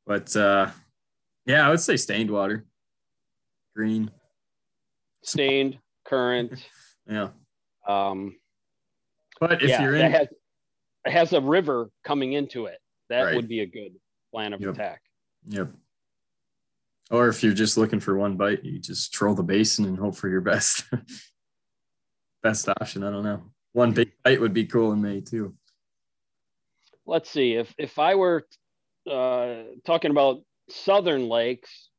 [0.06, 0.70] But uh,
[1.46, 2.66] yeah, I would say stained water,
[3.76, 4.12] green,
[5.24, 6.54] stained, current.
[7.10, 7.30] yeah.
[7.88, 8.36] Um,
[9.40, 10.28] but if yeah, you're in, has,
[11.06, 12.78] has, a river coming into it.
[13.10, 13.36] That right.
[13.36, 13.94] would be a good
[14.32, 14.74] plan of yep.
[14.74, 15.02] attack.
[15.48, 15.72] Yep.
[17.10, 20.16] Or if you're just looking for one bite, you just troll the basin and hope
[20.16, 20.86] for your best.
[22.44, 23.04] best option.
[23.04, 23.44] I don't know.
[23.74, 25.56] One big bite would be cool in May too.
[27.06, 27.56] Let's see.
[27.56, 28.48] If if I were
[29.10, 31.90] uh, talking about southern lakes,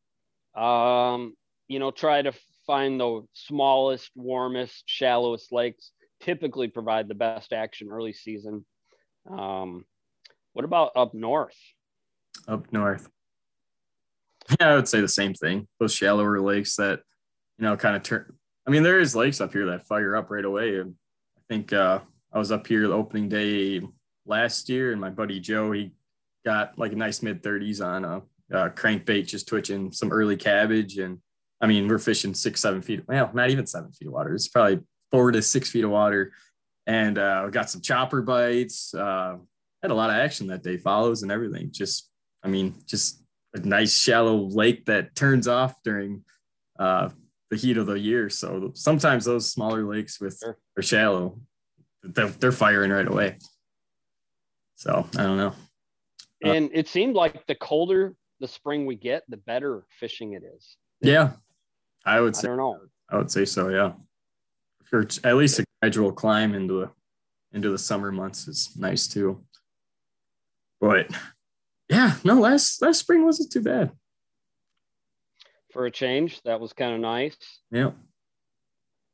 [0.54, 1.34] um,
[1.68, 2.32] you know, try to
[2.66, 5.92] find the smallest, warmest, shallowest lakes.
[6.20, 8.64] Typically, provide the best action early season.
[9.30, 9.85] Um,
[10.52, 11.56] what about up north?
[12.48, 13.08] Up north.
[14.61, 15.68] Yeah, I would say the same thing.
[15.78, 17.00] Those shallower lakes that,
[17.58, 18.35] you know, kind of turn
[18.66, 20.78] I mean, there is lakes up here that fire up right away.
[20.78, 20.94] And
[21.37, 22.00] I think uh,
[22.32, 23.80] I was up here the opening day
[24.24, 25.92] last year, and my buddy Joe, he
[26.44, 30.98] got like a nice mid 30s on a, a crankbait, just twitching some early cabbage.
[30.98, 31.18] And
[31.61, 33.02] I mean, we're fishing six, seven feet.
[33.08, 34.35] Well, not even seven feet of water.
[34.35, 34.80] It's probably
[35.11, 36.32] four to six feet of water.
[36.86, 38.92] And uh, got some chopper bites.
[38.94, 39.36] Uh,
[39.82, 41.70] had a lot of action that day, follows and everything.
[41.72, 42.10] Just,
[42.42, 43.22] I mean, just
[43.54, 46.24] a nice shallow lake that turns off during
[46.78, 47.10] uh,
[47.50, 48.30] the heat of the year.
[48.30, 50.58] So sometimes those smaller lakes with sure.
[50.76, 51.38] are shallow,
[52.02, 53.38] they're, they're firing right away.
[54.76, 55.54] So I don't know.
[56.44, 60.42] Uh, and it seemed like the colder the spring we get, the better fishing it
[60.56, 60.76] is.
[61.00, 61.30] Yeah,
[62.04, 62.48] I would say.
[62.48, 62.78] I don't know.
[63.08, 63.68] I would say so.
[63.68, 63.92] Yeah,
[64.92, 66.90] for at least a gradual climb into the
[67.57, 69.42] into the summer months is nice too.
[70.81, 71.11] But
[71.88, 73.90] yeah, no, last last spring wasn't too bad
[75.72, 76.42] for a change.
[76.42, 77.37] That was kind of nice.
[77.70, 77.92] Yeah.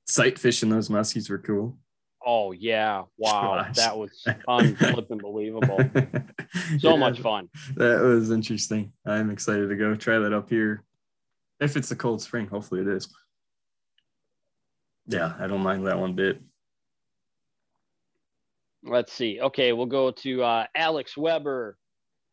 [0.08, 1.78] Sight fishing those muskies were cool.
[2.26, 3.04] Oh yeah.
[3.16, 3.62] Wow.
[3.62, 3.76] Gosh.
[3.76, 5.78] That was unbelievable.
[6.78, 7.48] so yeah, much fun.
[7.76, 8.92] That was interesting.
[9.06, 10.82] I'm excited to go try that up here.
[11.60, 13.08] If it's a cold spring, hopefully it is.
[15.08, 16.40] Yeah, I don't mind that one bit.
[18.84, 19.40] Let's see.
[19.40, 21.76] Okay, we'll go to uh, Alex Weber.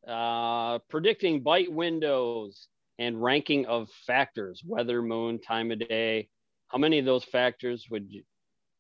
[0.08, 2.68] Uh, predicting bite windows
[3.00, 6.30] and ranking of factors weather moon time of day
[6.68, 8.10] how many of those factors would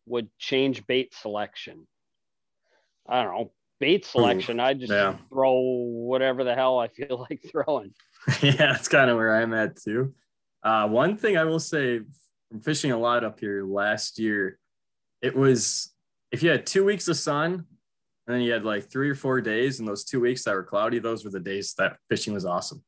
[0.05, 1.87] would change bait selection
[3.09, 5.15] i don't know bait selection i just yeah.
[5.29, 7.93] throw whatever the hell i feel like throwing
[8.41, 10.13] yeah that's kind of where i'm at too
[10.63, 12.01] uh, one thing i will say
[12.55, 14.57] from fishing a lot up here last year
[15.21, 15.93] it was
[16.31, 17.65] if you had two weeks of sun
[18.27, 20.63] and then you had like three or four days and those two weeks that were
[20.63, 22.83] cloudy those were the days that fishing was awesome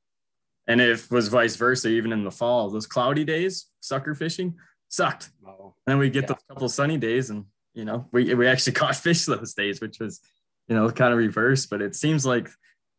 [0.68, 4.56] and if was vice versa, even in the fall, those cloudy days, sucker fishing
[4.90, 5.30] sucked.
[5.46, 6.28] Oh, and then we get yeah.
[6.28, 10.00] those couple sunny days, and you know, we we actually caught fish those days, which
[10.00, 10.20] was,
[10.68, 11.66] you know, kind of reverse.
[11.66, 12.50] But it seems like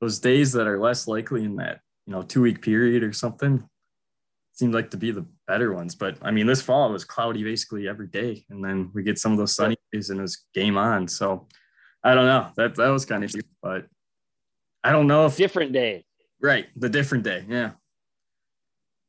[0.00, 3.68] those days that are less likely in that you know two week period or something
[4.52, 5.96] seemed like to be the better ones.
[5.96, 9.18] But I mean, this fall it was cloudy basically every day, and then we get
[9.18, 11.08] some of those sunny days, and it was game on.
[11.08, 11.48] So
[12.04, 12.48] I don't know.
[12.56, 13.86] That that was kind of, but
[14.84, 16.04] I don't know if Different day.
[16.40, 17.44] right the different day.
[17.48, 17.72] Yeah.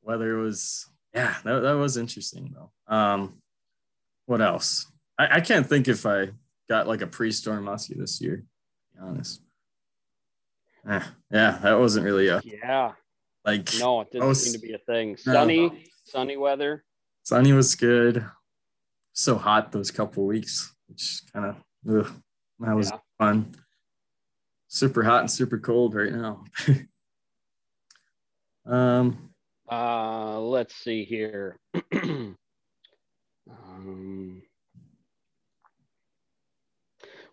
[0.01, 2.71] Whether it was yeah that, that was interesting though.
[2.93, 3.41] Um,
[4.25, 4.87] what else?
[5.19, 6.29] I, I can't think if I
[6.69, 8.37] got like a pre-storm muskie this year.
[8.37, 8.41] To
[8.95, 9.41] be honest.
[10.89, 12.93] Eh, yeah, that wasn't really a Yeah.
[13.45, 15.17] like No, it didn't Oh, seem to be a thing.
[15.17, 16.83] Sunny, sunny weather.
[17.23, 18.25] Sunny was good.
[19.13, 21.55] So hot those couple weeks, which kind of
[22.59, 22.99] that was Yeah.
[23.17, 23.55] fun.
[24.67, 26.43] Super hot and super cold right now.
[28.65, 29.33] um,
[29.71, 31.59] Uh, let's see here.
[31.93, 32.35] um,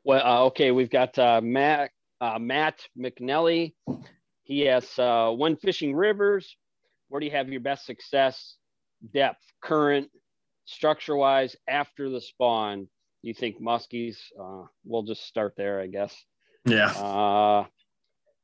[0.04, 3.74] well, uh, okay, we've got uh, Matt uh, Matt McNelly.
[4.44, 6.56] He has uh, when fishing rivers.
[7.08, 8.56] Where do you have your best success?
[9.14, 10.11] Depth, current,
[10.64, 12.88] structure wise after the spawn.
[13.22, 14.16] You think muskies?
[14.40, 16.14] Uh, we'll just start there, I guess.
[16.64, 17.66] yeah, Uh,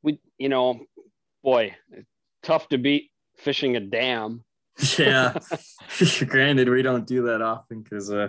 [0.02, 0.80] we, you know,
[1.44, 1.74] boy,
[2.42, 4.44] tough to beat fishing a dam.
[4.98, 5.38] yeah.
[6.26, 8.28] Granted, we don't do that often because uh,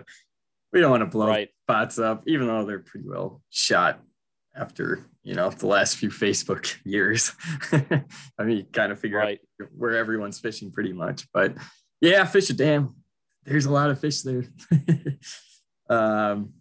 [0.72, 1.50] we don't want to blow Right.
[1.64, 4.02] spots up, even though they're pretty well shot
[4.56, 7.32] after you know the last few Facebook years.
[7.72, 9.40] I mean, you kind of figure Right.
[9.62, 11.28] out where everyone's fishing pretty much.
[11.34, 11.56] But
[12.04, 12.96] yeah, fish a dam.
[13.46, 14.44] There's a lot of fish there.
[15.90, 16.54] um,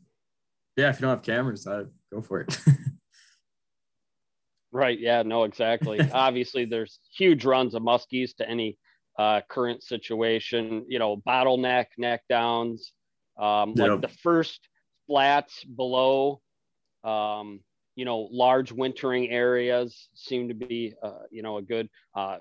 [0.76, 2.58] yeah, if you don't have cameras, i go for it.
[4.74, 4.98] Right.
[4.98, 5.22] Yeah.
[5.22, 5.44] No.
[5.44, 6.00] Exactly.
[6.12, 8.78] Obviously, there's huge runs of muskies to any
[9.18, 10.86] uh, current situation.
[10.88, 12.92] You know, bottleneck, neck downs,
[13.38, 13.88] um, Yep.
[13.88, 14.66] like the first
[15.06, 16.40] flats below.
[17.04, 17.60] Um,
[17.96, 21.90] you know, large wintering areas seem to be, uh, you know, a good.
[22.14, 22.38] Uh,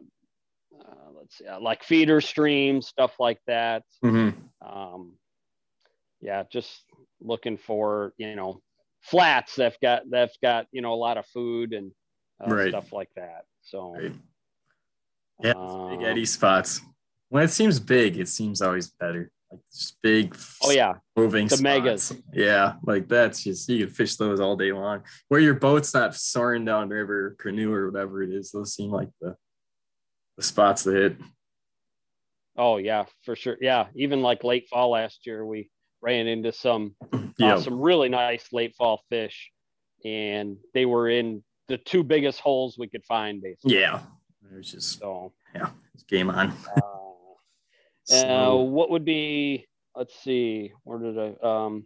[0.79, 3.84] uh, let's see, uh, like feeder streams, stuff like that.
[4.03, 4.36] Mhm.
[4.65, 5.13] um,
[6.21, 6.84] yeah, just
[7.19, 8.62] looking for you know
[9.01, 11.91] flats that've got that's got you know a lot of food and
[12.43, 12.69] uh, Right.
[12.69, 13.45] stuff like that.
[13.62, 14.13] So Right.
[15.43, 16.81] Yeah, it's big um, eddy spots.
[17.29, 19.31] When it seems big, it seems always better.
[19.51, 20.36] Like just big.
[20.63, 21.63] Oh yeah, moving The spots.
[21.63, 22.13] megas.
[22.34, 25.03] Yeah, like that's just you can fish those all day long.
[25.29, 29.10] Where your boat's not soaring down river, canoe or whatever it is, those seem like
[29.19, 29.36] the
[30.38, 31.15] the spots to hit.
[32.58, 33.58] oh yeah, for sure.
[33.62, 35.70] Yeah, even like late fall last year, we
[36.02, 36.96] ran into some
[37.38, 39.52] Yeah, uh, some really nice late fall fish,
[40.06, 43.80] and they were in the two biggest holes we could find, basically.
[43.80, 44.02] yeah.
[44.52, 45.32] It was just So.
[45.56, 46.52] Yeah, it's game on.
[46.76, 46.82] Uh,
[48.12, 49.67] Uh, what would be?
[49.96, 50.74] Let's see.
[50.84, 51.36] Where did I?
[51.41, 51.86] Um,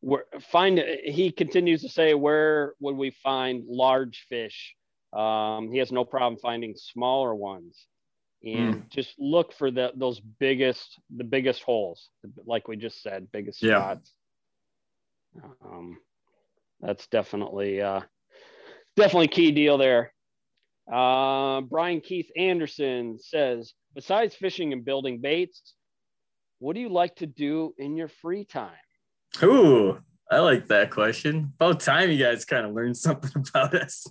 [0.00, 0.82] where find?
[1.04, 4.74] He continues to say, where would we find large fish?
[5.12, 7.86] Um, he has no problem finding smaller ones,
[8.44, 12.10] and just look for the those biggest, the biggest holes,
[12.46, 13.80] like we just said, biggest Yeah.
[13.80, 14.12] spots.
[15.64, 15.98] Um,
[16.80, 18.00] that's definitely uh,
[18.96, 20.12] definitely key deal there.
[20.90, 25.74] Uh, Brian Keith Anderson says, besides fishing and building baits,
[26.60, 28.72] what do you like to do in your free time?
[29.42, 29.98] ooh,
[30.30, 31.52] I like that question.
[31.56, 34.06] About time you guys kind of learned something about us.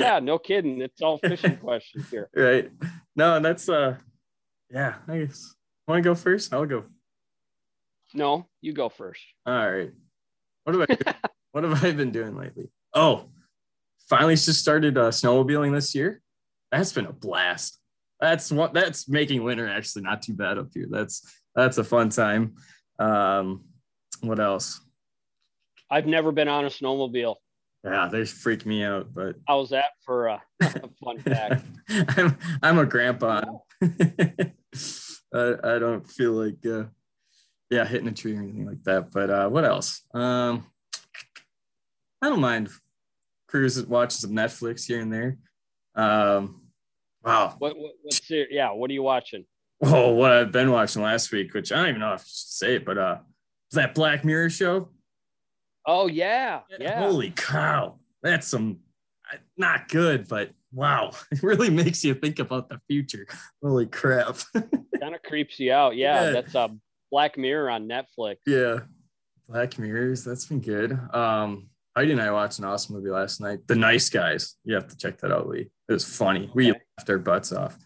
[0.00, 0.80] Yeah, no kidding.
[0.80, 2.28] It's all fishing questions here.
[2.34, 2.70] right.
[3.16, 3.96] No, and that's uh
[4.70, 5.54] yeah, I guess.
[5.88, 6.52] Want to go first?
[6.54, 6.84] I'll go.
[8.14, 9.22] No, you go first.
[9.46, 9.90] All right.
[10.64, 11.14] What have I
[11.52, 12.70] what have I been doing lately?
[12.94, 13.26] Oh,
[14.08, 16.20] finally just started uh, snowmobiling this year.
[16.72, 17.78] That's been a blast.
[18.20, 20.86] That's what that's making winter actually not too bad up here.
[20.90, 21.22] That's
[21.54, 22.54] that's a fun time.
[22.98, 23.64] Um,
[24.20, 24.80] what else?
[25.90, 27.36] I've never been on a snowmobile.
[27.84, 31.64] Yeah, they freak me out, but I was that for a, a fun fact?
[31.88, 33.42] I'm I'm a grandpa.
[33.82, 36.84] I, I don't feel like uh,
[37.70, 39.10] yeah hitting a tree or anything like that.
[39.10, 40.02] But uh, what else?
[40.12, 40.66] Um,
[42.22, 42.68] I don't mind
[43.48, 45.38] cruising, watching some Netflix here and there.
[45.94, 46.62] Um,
[47.24, 47.54] wow.
[47.58, 49.44] What, what, what's your, yeah, what are you watching?
[49.82, 52.26] Oh, what I've been watching last week, which I don't even know if I should
[52.28, 53.18] say it, but uh,
[53.72, 54.90] that Black Mirror show?
[55.86, 56.60] Oh, yeah.
[56.78, 56.98] Yeah.
[57.00, 58.80] Holy cow, that's some
[59.56, 63.26] not good, but wow, it really makes you think about the future.
[63.62, 64.38] Holy crap.
[64.54, 65.96] kind of creeps you out.
[65.96, 66.30] Yeah, Yeah.
[66.32, 66.70] that's a
[67.10, 68.36] Black Mirror on Netflix.
[68.46, 68.80] yeah,
[69.48, 70.92] Black Mirrors, that's been good.
[71.14, 74.54] Um, Heidi and I watched an awesome movie last night, The Nice Guys.
[74.64, 75.70] You have to check that out, Lee.
[75.88, 76.48] It was funny.
[76.54, 76.80] We Okay.
[76.98, 77.76] laughed our butts off.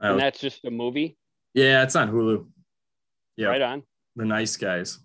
[0.00, 1.16] I And was- that's just a movie.
[1.54, 2.46] yeah, it's on Hulu.
[3.36, 3.82] Yeah, Right on.
[4.14, 4.98] The Nice Guys.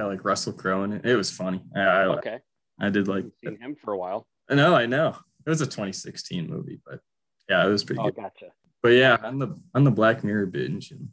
[0.00, 1.04] Got like Russell Crowe in it.
[1.04, 1.62] It was funny.
[1.76, 2.38] I, I, Okay.
[2.80, 3.26] I did like.
[3.44, 4.26] Seen him for a while.
[4.48, 5.14] I know, I know.
[5.44, 7.00] It was a 2016 movie, but
[7.50, 8.16] yeah, it was pretty Oh, good.
[8.16, 8.46] gotcha.
[8.82, 11.10] But yeah, on the on the Black Mirror binge, and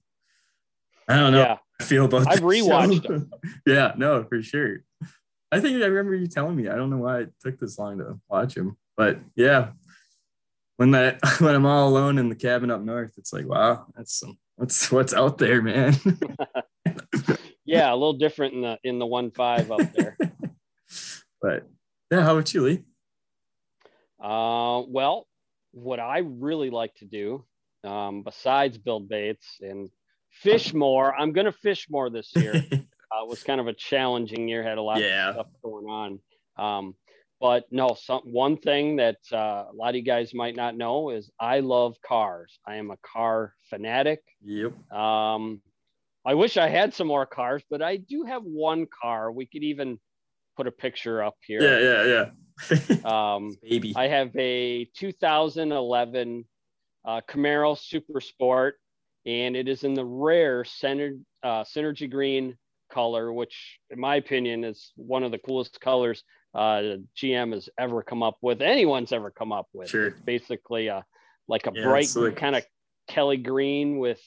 [1.10, 1.58] I don't know Yeah.
[1.82, 2.32] I feel about.
[2.32, 3.30] I've rewatched
[3.68, 4.78] yeah, no, for sure.
[5.52, 6.70] I think I remember you telling me.
[6.70, 8.78] I don't know why it took this long to watch him.
[8.96, 9.72] But yeah,
[10.78, 14.18] when that when I'm all alone in the cabin up north, it's like, wow, that's
[14.18, 15.94] some what's what's out there, man.
[17.68, 20.18] yeah, a little different in the in the one five up there.
[21.42, 21.68] but
[22.12, 22.84] yeah, how about you, Lee?
[24.20, 25.28] Uh, well,
[25.72, 27.46] what I really like to do,
[27.84, 29.90] um, besides build baits and
[30.32, 32.54] fish more, I'm going to fish more this year.
[32.72, 35.30] uh, it was kind of a challenging year, had a lot Yeah.
[35.30, 36.20] of stuff going on.
[36.58, 36.96] Um,
[37.40, 41.12] but no, some one thing that uh, a lot of you guys might not know
[41.12, 42.58] is I love cars.
[42.66, 44.22] I am a car fanatic.
[44.44, 44.74] yep.
[44.92, 45.62] Um,
[46.28, 49.32] I wish I had some more cars, but I do have one car.
[49.32, 49.98] We could even
[50.58, 51.62] put a picture up here.
[51.62, 52.30] Yeah, yeah, yeah.
[53.36, 53.94] Um, Baby.
[53.96, 56.44] I have a 2011
[57.06, 58.76] uh, Camaro Super Sport,
[59.26, 62.58] and it is in the rare Syner- uh, Synergy Green
[62.92, 68.02] color, which, in my opinion, is one of the coolest colors uh, GM has ever
[68.04, 68.62] come up with.
[68.62, 69.90] Anyone's ever come up with.
[69.90, 70.08] Sure.
[70.08, 71.06] It's basically a
[71.48, 72.66] like a Yeah, bright like- kind of
[73.08, 74.20] Kelly green with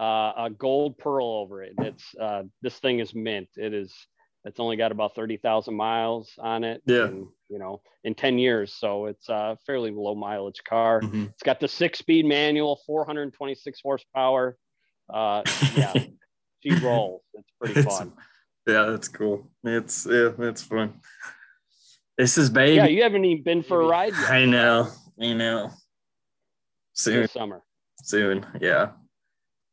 [0.00, 1.74] uh, a gold pearl over it.
[1.78, 3.48] It's uh, this thing is mint.
[3.56, 3.94] It is.
[4.46, 6.80] It's only got about thirty thousand miles on it.
[6.86, 7.04] Yeah.
[7.08, 11.02] and, you know, in ten years, so it's a fairly low mileage car.
[11.02, 11.28] Mhm.
[11.28, 14.56] It's got the six-speed manual, four hundred and twenty-six horsepower.
[15.12, 15.42] Uh,
[15.76, 15.92] yeah,
[16.60, 17.20] she rolls.
[17.34, 18.12] It's pretty It's- fun.
[18.66, 19.50] Yeah, that's cool.
[19.64, 21.00] It's yeah, that's fun.
[22.16, 22.76] This is baby.
[22.76, 24.30] Yeah, you haven't even been for a ride yet.
[24.30, 24.88] I know.
[25.20, 25.70] I know.
[26.92, 27.62] Soon, This summer.
[28.04, 28.46] soon.
[28.60, 28.90] Yeah.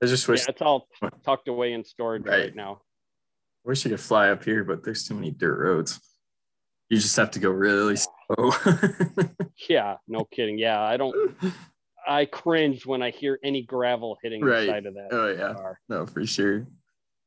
[0.01, 0.87] I just wish Yeah, it's all
[1.25, 2.55] tucked away in storage right, Right.
[2.55, 2.81] now.
[3.63, 5.99] wish you could fly up here, but there's too many dirt roads.
[6.89, 8.51] You just have to go really slow.
[9.69, 10.57] Yeah, no kidding.
[10.59, 11.35] Yeah, I don't.
[12.07, 14.61] I cringe when I hear any gravel hitting Right.
[14.61, 15.53] the side of that oh yeah.
[15.55, 15.79] car.
[15.89, 16.67] No, for sure.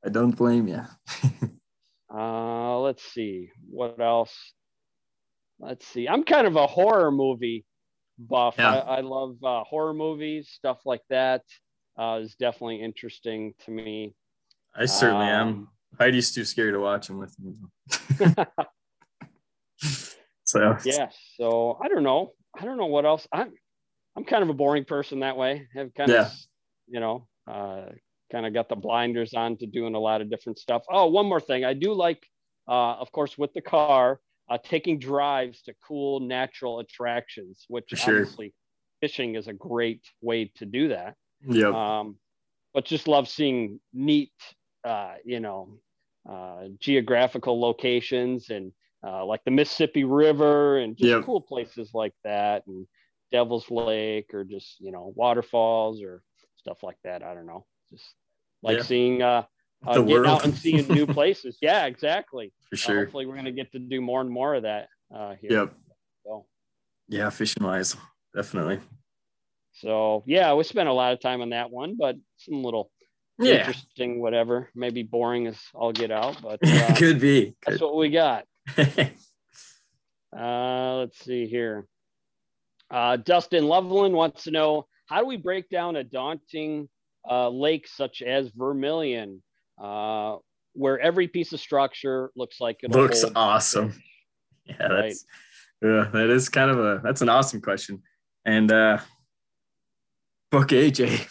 [0.04, 0.82] I don't blame you.
[2.12, 4.34] Uh, let's see what else.
[5.60, 6.08] Let's see.
[6.08, 7.64] I'm kind of a horror movie
[8.18, 8.56] buff.
[8.58, 8.74] Yeah.
[8.78, 11.42] I, I love uh, horror movies, stuff like that.
[11.98, 14.14] Uh, is definitely interesting to me.
[14.74, 15.48] I certainly am.
[15.48, 17.54] Um, Heidi's too scary to watch him with me.
[20.44, 21.08] so Yeah.
[21.36, 22.32] So I don't know.
[22.58, 23.26] I don't know what else.
[23.32, 23.52] I'm
[24.16, 25.66] I'm kind of a boring person that way.
[25.76, 26.26] I've kind Yeah.
[26.26, 26.32] of
[26.88, 27.86] you know uh,
[28.30, 30.82] kind of got the blinders on to doing a lot of different stuff.
[30.90, 31.64] Oh, one more thing.
[31.64, 32.22] I do like,
[32.68, 38.14] uh, of course, with the car, uh, taking drives to cool natural attractions, which Sure.
[38.20, 38.54] obviously
[39.00, 41.16] fishing is a great way to do that.
[41.48, 41.72] Yep.
[41.74, 42.16] Um,
[42.74, 44.32] but just love seeing neat,
[44.84, 45.80] uh, you know,
[46.28, 48.72] uh, geographical locations and
[49.06, 51.24] uh, like the Mississippi River and just Yep.
[51.24, 52.86] cool places like that and
[53.32, 56.22] Devil's Lake or just, you know, waterfalls or
[56.56, 57.22] stuff like that.
[57.22, 57.64] I don't know.
[57.90, 58.04] Just
[58.62, 58.82] like Yeah.
[58.82, 59.44] seeing, uh,
[59.86, 60.26] uh, The getting world.
[60.26, 61.56] out and seeing new places.
[61.62, 62.52] Yeah, exactly.
[62.68, 63.00] for Uh, sure.
[63.04, 65.52] hopefully we're going to get to do more and more of that uh, here.
[65.52, 65.74] Yep.
[66.24, 66.46] So,
[67.08, 67.96] Yeah, fishing wise,
[68.34, 68.80] definitely.
[69.72, 72.90] So yeah, we spent a lot of time on that one, but some little
[73.38, 74.68] Yeah, interesting, whatever.
[74.74, 77.54] Maybe boring as all get out, but uh, could be.
[77.66, 78.44] that's what we got.
[80.36, 81.86] Uh, let's see here.
[82.90, 86.88] Uh, Dustin Loveland wants to know how do we break down a daunting
[87.28, 89.42] uh, lake such as Vermilion,
[89.82, 90.36] uh,
[90.74, 94.00] where every piece of structure looks like it Looks awesome.
[94.64, 95.02] Yeah, Right.
[95.02, 95.24] that's
[95.82, 98.02] yeah, that is kind of a that's an awesome question.
[98.44, 98.98] And uh
[100.50, 101.26] book AJ.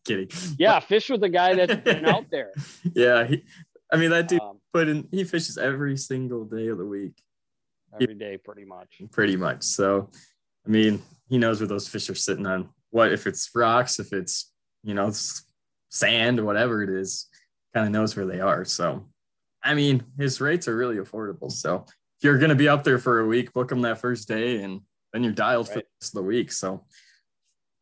[0.04, 0.28] Kidding.
[0.58, 2.52] Yeah, fish with the guy that's been out there.
[2.94, 3.44] Yeah, he,
[3.92, 7.20] I mean that dude Um, put in he fishes every single day of the week,
[8.00, 9.00] every day, pretty much.
[9.12, 9.62] pretty much.
[9.64, 10.10] So
[10.66, 12.68] I mean, he knows where those fish are sitting on.
[12.90, 15.10] What if it's rocks, if it's you know
[15.90, 17.26] sand, or whatever it is,
[17.74, 18.64] kind of knows where they are.
[18.64, 19.06] So
[19.62, 21.50] I mean, his rates are really affordable.
[21.52, 24.62] So if you're gonna be up there for a week, book him that first day,
[24.62, 24.80] and
[25.12, 25.86] then you're dialed for the Right.
[26.00, 26.52] rest of the week.
[26.52, 26.84] So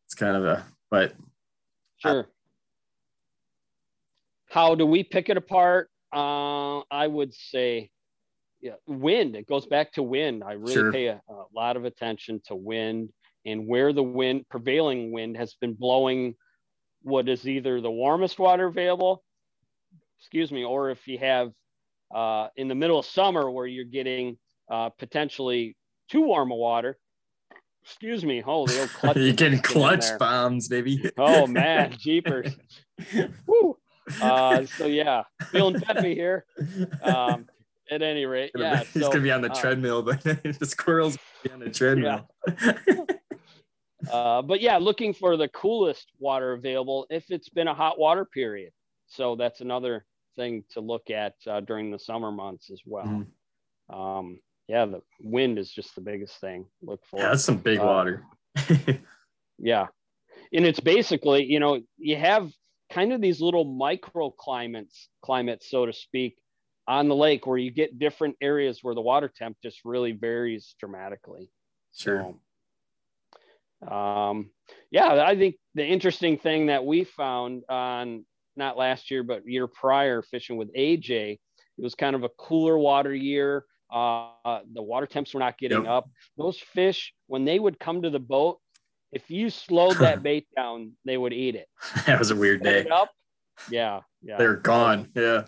[0.09, 1.13] it's kind of a but
[1.97, 2.27] Sure.
[4.49, 5.91] How do we pick it apart?
[6.11, 7.91] Uh, I would say,
[8.61, 9.35] yeah, wind.
[9.35, 10.43] It goes back to wind.
[10.43, 10.91] I really Sure.
[10.91, 13.09] pay a, a lot of attention to wind
[13.45, 16.35] and where the wind, prevailing wind, has been blowing.
[17.03, 19.23] What is either the warmest water available,
[20.17, 21.51] excuse me, or if you have
[22.13, 24.37] uh, in the middle of summer where you're getting
[24.71, 25.75] uh, potentially
[26.09, 26.97] too warm of water.
[27.83, 28.43] Excuse me.
[28.45, 29.17] Oh, the old clutch.
[29.17, 31.09] you're getting is getting in clutch bombs, baby.
[31.17, 32.55] Oh man, jeepers.
[33.47, 33.77] Woo.
[34.21, 36.45] Uh, so yeah, feeling peppy here.
[37.03, 37.47] Um,
[37.91, 38.83] at any rate, yeah.
[38.83, 42.27] He's So, gonna be on the uh, treadmill, but the squirrels be on the treadmill.
[44.11, 48.25] uh, but yeah, looking for the coolest water available if it's been a hot water
[48.25, 48.71] period.
[49.07, 50.05] So that's another
[50.35, 53.05] thing to look at uh, during the summer months as well.
[53.89, 53.95] Mhm.
[53.95, 54.39] Um,
[54.69, 56.67] yeah, the wind is just the biggest thing.
[56.83, 57.19] Look for.
[57.19, 58.23] Yeah, that's some big Uh, water.
[59.61, 59.87] Yeah.
[60.53, 62.49] And it's basically, you know, you have
[62.89, 66.37] kind of these little microclimates, climates, so to speak,
[66.87, 70.75] on the lake where you get different areas where the water temp just really varies
[70.79, 71.51] dramatically.
[71.93, 72.35] sure.
[73.83, 74.51] So, um,
[74.91, 79.67] yeah, I think the interesting thing that we found on not last year, but year
[79.67, 83.65] prior fishing with AJ, it was kind of a cooler water year.
[83.91, 85.87] Uh, the water temps were not getting Yep.
[85.91, 86.09] up.
[86.37, 88.59] Those fish, when they would come to the boat,
[89.11, 91.67] if you slowed that bait down, they would eat it.
[92.05, 92.85] that was a weird day.
[92.87, 93.09] up,
[93.71, 94.37] yeah, yeah.
[94.37, 95.09] They're gone.
[95.15, 95.45] Yeah.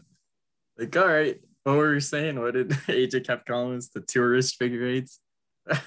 [0.77, 1.39] Like, all right.
[1.63, 2.39] What were you saying?
[2.39, 3.89] What did AJ kept calling us?
[3.89, 5.19] The tourist figure eights?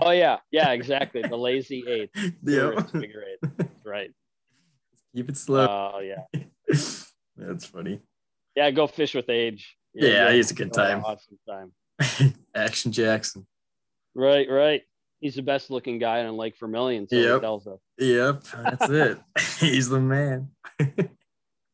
[0.00, 1.22] Oh yeah, yeah, exactly.
[1.22, 2.10] The lazy eight.
[2.44, 2.80] yeah.
[2.82, 3.66] figure eight.
[3.84, 4.10] Right.
[5.14, 5.66] Keep it slow.
[5.66, 6.22] Oh yeah,
[7.36, 8.00] That's funny.
[8.56, 8.70] yeah.
[8.70, 9.62] Go fish with AJ.
[9.94, 11.04] Yeah, you'll he's a good time.
[11.04, 11.72] Awesome time.
[12.54, 13.46] Action Jackson.
[14.14, 14.82] Right, right.
[15.20, 17.40] He's the best looking guy on Lake Vermilion, so Yep.
[17.40, 17.80] tells us.
[17.98, 19.18] Yep, that's it.
[19.60, 20.50] He's the man.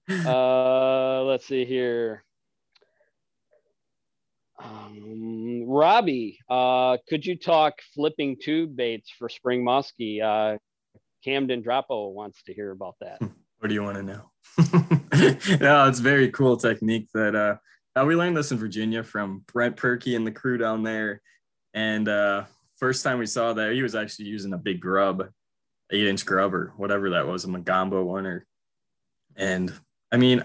[0.08, 2.24] Uh, let's see here.
[4.62, 10.22] Um, Robbie, uh, could you talk flipping tube baits for spring muskie?
[10.22, 10.58] Uh,
[11.24, 13.20] Camden Drapo wants to hear about that.
[13.58, 14.30] What do you want to know?
[15.60, 17.56] no, it's very cool technique that uh,
[17.97, 21.20] uh, we learned this in Virginia from Brent Perky and the crew down there.
[21.74, 22.45] And uh,
[22.76, 25.28] first time we saw that, he was actually using a big grub,
[25.90, 28.26] eight inch grub or whatever that was, a Magambo one.
[28.26, 28.47] Or,
[29.36, 29.72] and
[30.12, 30.42] I mean,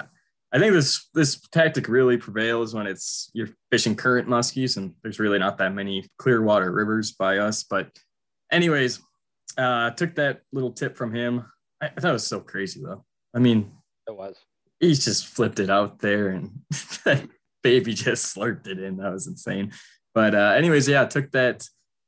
[0.52, 5.20] I think this this tactic really prevails when it's you're fishing current muskies, and there's
[5.20, 7.64] really not that many clear water rivers by us.
[7.64, 7.92] But,
[8.52, 9.00] anyways,
[9.58, 11.46] uh, took that little tip from him.
[11.82, 13.06] I, I thought it was so crazy though.
[13.36, 13.72] I mean,
[14.08, 14.38] It was.
[14.80, 16.62] he's just flipped it out there and
[17.62, 18.98] baby just slurped it in.
[18.98, 19.72] That was insane.
[20.14, 21.68] But uh, anyways, yeah, I took that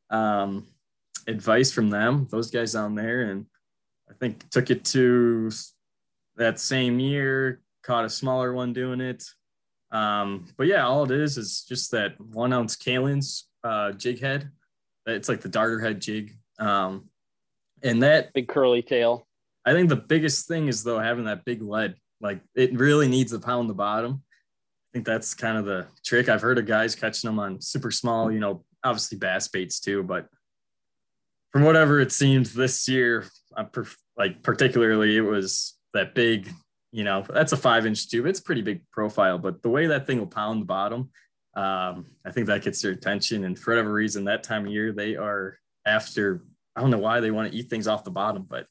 [0.10, 0.68] um,
[1.28, 3.46] advice from them, those guys down there, and
[4.10, 5.52] I think took it to
[6.38, 9.24] that same year, caught a smaller one doing it.
[9.92, 14.50] Um, but yeah, all it is is just that one ounce Kalin's uh, jig head.
[15.06, 16.38] It's like the darter head jig.
[16.60, 17.10] Um,
[17.84, 19.28] and that Big curly tail.
[19.66, 21.96] I think the biggest thing is though having that big lead.
[22.20, 24.24] Like it really needs to pound the bottom.
[24.94, 26.28] Think that's kind of the trick.
[26.28, 30.04] I've heard of guys catching them on super small, you know, obviously bass baits too,
[30.04, 30.28] but
[31.52, 33.26] from whatever it seemed this year,
[33.72, 33.86] per-
[34.18, 36.50] like particularly it was that big,
[36.92, 38.26] you know, that's a five inch tube.
[38.26, 41.10] It's pretty big profile, but the way that thing will pound the bottom,
[41.56, 43.46] um, I think that gets their attention.
[43.46, 46.44] And for whatever reason, that time of year, they are after,
[46.76, 48.68] I don't know why they want to eat things off the bottom, but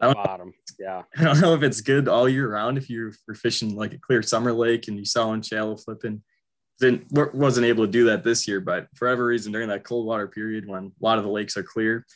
[0.00, 0.52] bottom.
[0.78, 1.02] Yeah.
[1.18, 3.98] I don't know if it's good all year round if you're, you're fishing like a
[3.98, 6.22] clear summer lake and you saw one shallow flipping.
[6.80, 10.06] Didn't wasn't able to do that this year, but for every reason during that cold
[10.06, 12.06] water period when a lot of the lakes are clear,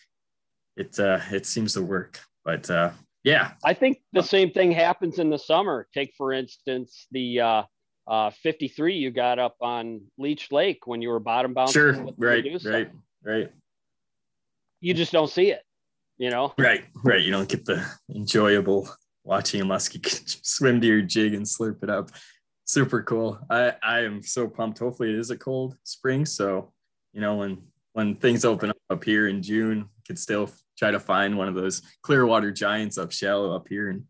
[0.77, 2.21] it uh, it seems to work.
[2.45, 2.93] But uh,
[3.25, 5.89] yeah, I think the same thing happens in the summer.
[5.93, 7.63] Take, for instance, the uh,
[8.07, 11.73] uh, 53 you got up on Leech Lake when you were bottom bouncing.
[11.73, 12.91] sure, right, right,
[13.25, 13.51] right,
[14.81, 15.63] You just don't see it,
[16.23, 16.55] you know?
[16.57, 17.21] right, right.
[17.21, 18.89] You don't get the enjoyable
[19.25, 20.01] watching a muskie
[20.45, 22.11] swim to your jig and slurp it up.
[22.65, 23.41] Super cool.
[23.51, 24.79] I I am so pumped.
[24.79, 26.73] Hopefully it is a cold spring, so
[27.13, 27.59] you know when
[27.93, 30.49] when things open up up here in June, could still
[30.79, 34.05] try to find one of those clear water giants up shallow up here and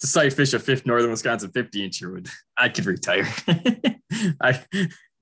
[0.00, 3.26] to sight fish a fifth northern Wisconsin 50 incher would I could retire.
[4.40, 4.60] I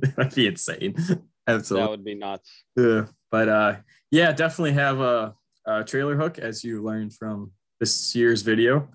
[0.01, 0.95] that would be insane.
[1.47, 1.85] Absolutely.
[1.85, 2.51] That would be nuts.
[2.77, 3.77] Yeah, but uh,
[4.11, 5.35] yeah, definitely have a,
[5.67, 8.89] a trailer hook as you learned from this year's video.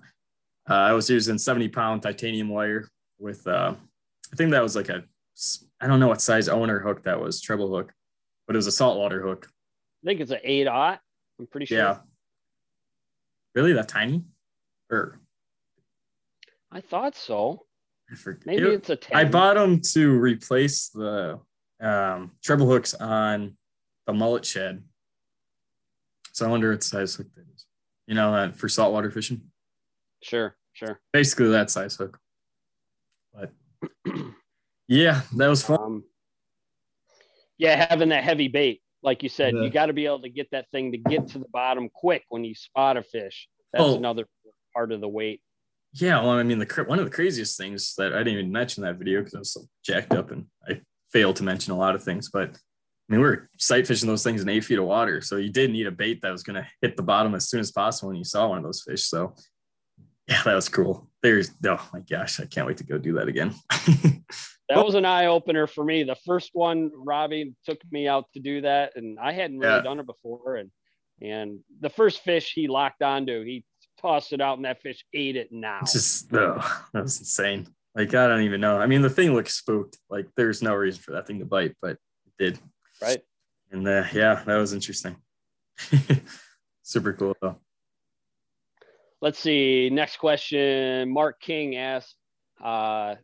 [0.68, 3.74] Uh, I was using 70 pound titanium wire with, uh,
[4.32, 5.04] I think that was like a,
[5.80, 7.92] I don't know what size owner hook that was, treble hook,
[8.46, 9.48] but it was a saltwater hook.
[10.04, 11.00] I think it's an eight aught.
[11.38, 11.78] I'm pretty sure.
[11.78, 11.98] Yeah.
[13.54, 14.24] Really, that tiny?
[14.90, 15.18] Or
[16.70, 17.66] I thought so.
[18.10, 18.46] I forget.
[18.46, 19.16] Maybe It- it's a 10.
[19.18, 21.40] I bought them to replace the
[21.80, 23.56] um, treble hooks on
[24.06, 24.84] the mullet shed.
[26.32, 27.66] So I wonder what size hook that is.
[28.06, 29.42] You know, uh, for saltwater fishing.
[30.22, 31.00] Sure, sure.
[31.12, 32.18] Basically that size hook.
[33.32, 33.52] But
[34.88, 35.80] yeah, that was fun.
[35.80, 36.04] Um,
[37.58, 39.62] yeah, having that heavy bait, like you said, Yeah.
[39.62, 42.24] you got to be able to get that thing to get to the bottom quick
[42.28, 43.48] when you spot a fish.
[43.72, 43.96] That's Oh.
[43.96, 44.26] another
[44.74, 45.42] part of the weight.
[45.92, 48.82] Yeah, well, I mean, the one of the craziest things that I didn't even mention
[48.84, 51.94] that video because I was so jacked up and I failed to mention a lot
[51.94, 52.30] of things.
[52.30, 52.56] But
[53.12, 55.70] mean, we were sight fishing those things in eight feet of water, so you did
[55.70, 58.16] need a bait that was going to hit the bottom as soon as possible when
[58.18, 59.04] you saw one of those fish.
[59.04, 59.34] So
[60.28, 61.08] yeah, that was cool.
[61.22, 63.54] there's oh my gosh, I can't wait to go do that again.
[64.68, 66.04] that was an eye opener for me.
[66.04, 69.82] The first one, Robbie took me out to do that, and I hadn't really Yeah.
[69.82, 70.56] done it before.
[70.56, 70.70] And
[71.20, 73.64] and the first fish he locked onto, he
[74.00, 75.80] tossed it out, and that fish ate it now.
[75.82, 77.66] It's just oh, that was insane.
[77.96, 78.78] Like I don't even know.
[78.78, 79.98] I mean, the thing looks spooked.
[80.08, 81.96] Like there's no reason for that thing to bite, but
[82.26, 82.58] it did.
[83.00, 83.20] Right.
[83.70, 85.16] And uh, yeah, that was interesting.
[86.82, 87.56] Super cool though.
[89.20, 89.90] Let's see.
[89.90, 91.10] Next question.
[91.12, 92.16] Mark King asked,
[92.62, 93.16] uh,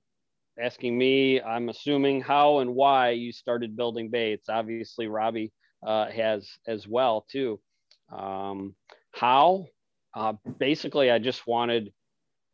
[0.59, 4.49] asking me, I'm assuming how and why you started building baits.
[4.49, 5.53] Obviously, Robbie
[5.85, 7.61] uh, has as well too.
[8.13, 8.75] Um,
[9.13, 9.67] how?
[10.15, 11.93] Uh, basically, I just wanted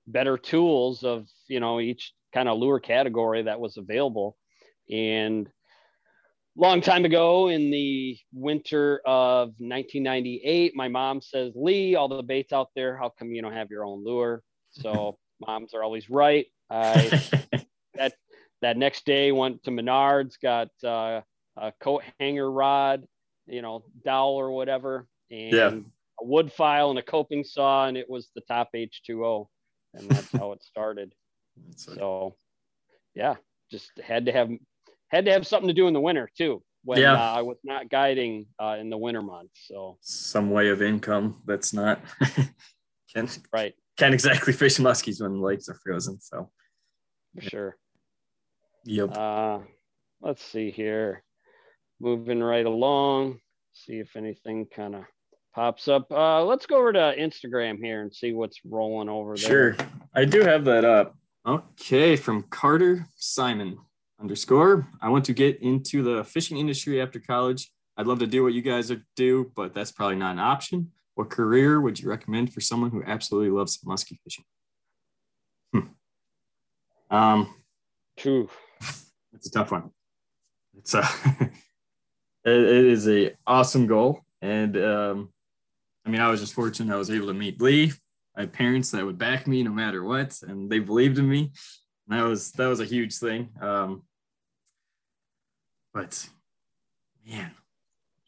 [0.06, 4.36] better tools of you know each kind of lure category that was available,
[4.90, 5.48] and
[6.56, 12.52] long time ago in the winter of 1998 my mom says lee all the baits
[12.52, 14.42] out there how come you don't have your own lure?
[14.70, 16.46] So moms are always right.
[16.70, 17.10] I
[17.94, 18.14] that
[18.60, 21.20] that next day went to menards got uh,
[21.56, 23.06] a coat hanger rod
[23.46, 25.68] you know dowel or whatever and Yeah.
[26.20, 29.48] a wood file and a coping saw and it was the top h2o
[29.94, 31.12] and that's how it started.
[31.76, 32.34] So, so
[33.14, 33.36] yeah
[33.70, 34.48] just had to have
[35.12, 37.14] had to have something to do in the winter too when Yeah.
[37.14, 41.40] uh, i was not guiding uh, in the winter months so some way of income
[41.46, 42.00] that's not
[43.14, 46.18] can't right can't exactly fish muskies when the lakes are frozen.
[46.20, 46.50] So
[47.34, 47.76] for sure
[48.84, 49.16] yep.
[49.16, 49.58] uh
[50.20, 51.22] let's see here
[52.00, 53.38] moving right along
[53.72, 55.04] see if anything kind of
[55.54, 59.48] pops up uh let's go over to instagram here and see what's rolling over there
[59.48, 59.76] Sure.
[60.14, 61.16] I do have that up.
[61.46, 63.78] Okay, from Carter Simon
[64.22, 64.88] underscore.
[65.02, 67.70] I want to get into the fishing industry after college.
[67.96, 70.92] I'd love to do what you guys do, but that's probably not an option.
[71.14, 74.44] What career would you recommend for someone who absolutely loves musky fishing?
[75.74, 77.14] Hmm.
[77.14, 77.54] Um,
[78.16, 78.48] Phew.
[79.34, 79.90] it's a tough one.
[80.78, 81.00] It's a
[82.44, 85.28] it, it is a awesome goal, and um,
[86.06, 87.92] I mean, I was just fortunate I was able to meet Lee.
[88.34, 91.52] I had parents that would back me no matter what, and they believed in me.
[92.08, 93.50] And that was that was a huge thing.
[93.60, 94.02] Um,
[95.92, 96.28] but
[97.26, 97.52] man,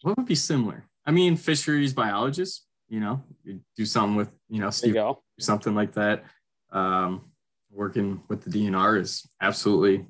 [0.02, 0.84] what would be similar?
[1.06, 2.66] I mean, fisheries biologists.
[2.88, 6.24] You know, you do something with you know there you something like that.
[6.70, 7.30] Um,
[7.70, 10.06] working with the DNR is absolutely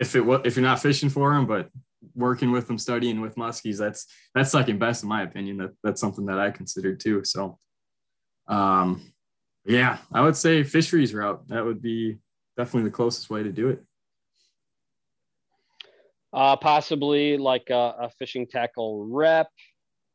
[0.00, 1.70] if it wa- if you're not fishing for them, but
[2.14, 5.58] working with them, studying with muskies, that's that's second best in my opinion.
[5.58, 7.24] That that's something that I considered too.
[7.24, 7.58] So,
[8.48, 9.12] um,
[9.66, 11.48] yeah, I would say fisheries route.
[11.48, 12.18] That would be
[12.56, 13.82] definitely the closest way to do it.
[16.34, 19.48] Uh possibly like a, a fishing tackle rep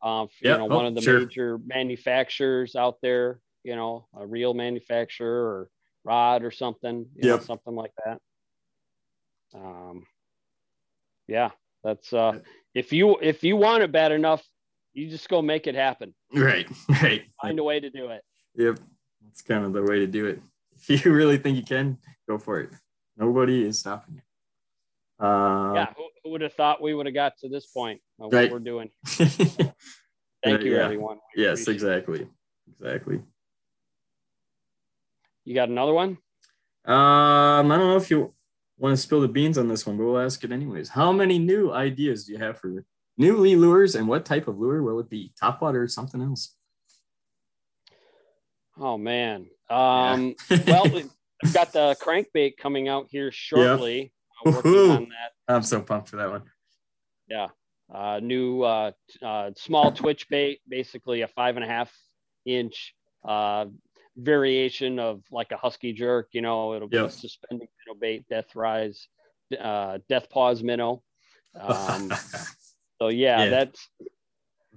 [0.04, 1.22] um you know oh, one of the sure.
[1.22, 5.70] major manufacturers out there you know a reel manufacturer or
[6.04, 8.20] rod or something you know, something like that
[9.56, 10.06] um
[11.28, 11.50] yeah
[11.84, 12.38] that's uh
[12.74, 14.44] if you if you want it bad enough
[14.94, 16.68] you just go make it happen Right,
[17.02, 17.24] right.
[17.42, 18.22] find a way to do it
[18.56, 18.80] Yep,
[19.24, 20.42] that's kind of the way to do it.
[20.88, 21.98] If you really think you can,
[22.28, 22.70] go for it.
[23.18, 24.22] Nobody is stopping you.
[25.20, 28.32] Uh, yeah who, who would have thought we would have got to this point of
[28.32, 29.76] what we're doing thank
[30.46, 30.84] Uh, you yeah.
[30.86, 31.76] everyone We yes, appreciate it.
[31.76, 32.28] exactly,
[32.72, 33.22] exactly.
[35.46, 36.18] you got another one
[36.86, 38.34] Um, I don't know if you
[38.78, 40.88] want to spill the beans on this one, but we'll ask it anyways.
[40.90, 42.86] How many new ideas do you have for
[43.18, 45.34] new Lee lures, and what type of lure will it be?
[45.38, 46.56] Top water or something else?
[48.78, 49.48] Oh man.
[49.70, 50.90] Um, well,
[51.44, 54.14] I've got the crankbait coming out here shortly.
[54.46, 55.54] I'm working on that.
[55.54, 56.44] I'm so pumped for that one.
[57.28, 57.48] Yeah.
[57.94, 61.92] Uh, new uh, uh, small twitch bait, basically a five and a half
[62.46, 62.94] inch
[63.28, 63.66] uh,
[64.16, 66.28] variation of like a husky jerk.
[66.32, 67.08] You know, it'll be Yep.
[67.08, 69.08] a suspending minnow bait, death rise,
[69.60, 71.02] uh, death pause minnow.
[71.60, 72.12] Um,
[73.02, 73.50] so yeah, Yeah.
[73.50, 73.88] that's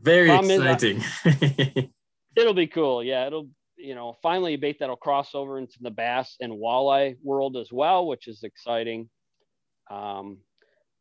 [0.00, 1.92] Very is, I- exciting.
[2.36, 3.04] it'll be cool.
[3.04, 7.16] Yeah, it'll you know finally a bait that'll cross over into the bass and walleye
[7.22, 9.10] world as well, which is exciting.
[9.90, 10.38] Um,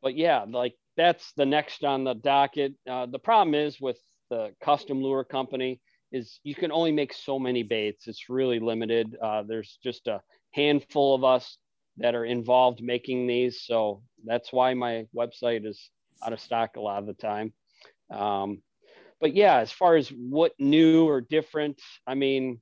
[0.02, 2.74] but yeah, like that's the next on the docket.
[2.90, 7.40] Uh, the problem is with the custom lure company is you can only make so
[7.40, 8.08] many baits.
[8.08, 9.16] It's really limited.
[9.22, 10.22] Uh, there's just a
[10.52, 11.58] handful of us
[11.98, 15.90] that are involved making these, so that's why my website is
[16.24, 17.54] out of stock a lot of the time.
[18.10, 18.62] Um,
[19.20, 22.60] but yeah, as far as what new or different, I mean,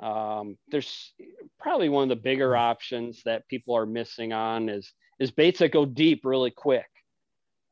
[0.00, 1.12] um, there's
[1.58, 5.72] probably one of the bigger options that people are missing on is is baits that
[5.72, 6.86] go deep really quick.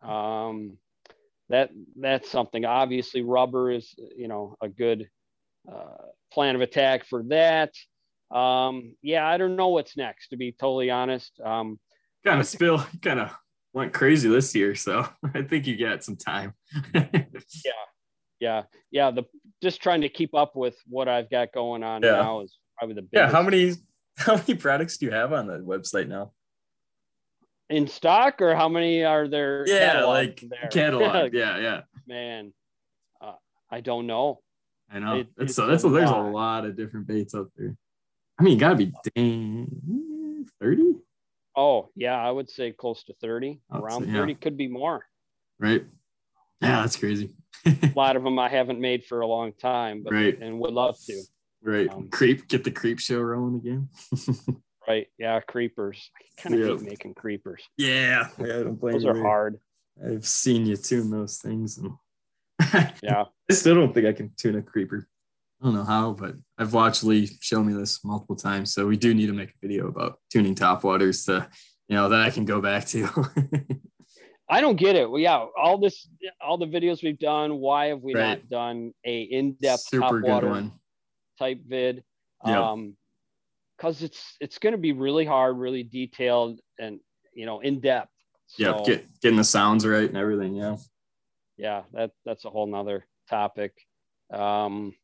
[0.03, 0.79] Um,
[1.51, 2.65] that that's something.
[2.65, 5.09] Obviously, rubber is you know a good
[5.71, 7.73] uh, plan of attack for that.
[8.31, 10.29] um, yeah, I don't know what's next.
[10.29, 11.79] To be totally honest, um,
[12.25, 13.31] kind of spill, kind of
[13.73, 16.55] went crazy this year, so I think you got some time.
[16.95, 17.73] yeah,
[18.41, 18.63] yeah.
[18.91, 19.11] Yeah.
[19.11, 19.25] The
[19.63, 22.13] just trying to keep up with what I've got going on Yeah.
[22.13, 23.13] now is probably the biggest.
[23.15, 23.73] yeah, how many
[24.17, 26.33] how many products do you have on the website now?
[27.71, 29.65] In stock, or how many are there?
[29.67, 30.69] Yeah, like there?
[30.71, 31.33] catalog.
[31.35, 31.81] yeah, yeah.
[32.07, 32.53] man,
[33.21, 33.33] uh,
[33.71, 34.41] I don't know.
[34.91, 35.17] I know.
[35.17, 36.65] It- it's it's so that's a, there's a lot.
[36.67, 37.75] of different baits out there.
[38.39, 40.95] I mean, you gotta be dang 30,
[41.57, 43.61] Oh yeah, I would say close to thirty.
[43.71, 44.15] I would Around say, yeah.
[44.19, 45.05] thirty, could be more.
[45.59, 45.85] right?
[46.61, 47.31] Yeah, that's crazy.
[47.67, 50.39] A lot of them I haven't made for a long time, but Right.
[50.41, 51.23] and would love to.
[51.63, 51.89] right.
[51.93, 53.89] Um, creep, get the creep show rolling again.
[54.87, 55.07] Right?
[55.19, 56.11] Yeah, creepers.
[56.17, 56.67] I kind of Yeah.
[56.77, 57.63] hate making creepers.
[57.79, 58.29] yeah.
[58.39, 59.59] yeah don't blame Those are hard.
[60.05, 61.93] I've seen you tune those things and
[63.03, 63.25] Yeah.
[63.51, 65.09] I still don't think I can tune a creeper.
[65.61, 68.75] I don't know how, but I've watched Lee show me this multiple times.
[68.75, 71.49] So we do need to make a video about tuning top waters to,
[71.89, 73.09] you know, that I can go back to.
[74.49, 75.09] I don't get it.
[75.11, 76.07] Well, yeah, all this,
[76.41, 77.57] all the videos we've done.
[77.57, 78.41] Why have we Right.
[78.41, 80.73] not done a in-depth Super good water one.
[81.39, 82.05] type vid?
[82.45, 82.57] Yep.
[82.57, 82.97] Um,
[83.77, 87.01] because it's it's going to be really hard, really detailed, and
[87.35, 88.11] you know, in depth.
[88.47, 90.55] So, Get getting the sounds right and everything.
[90.55, 90.77] Yeah.
[91.57, 93.73] yeah, that that's a whole nother topic.
[94.33, 94.95] Um,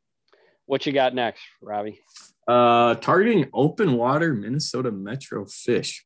[0.66, 2.01] what you got next, Robbie?
[2.47, 6.05] Uh, targeting open water Minnesota Metro fish.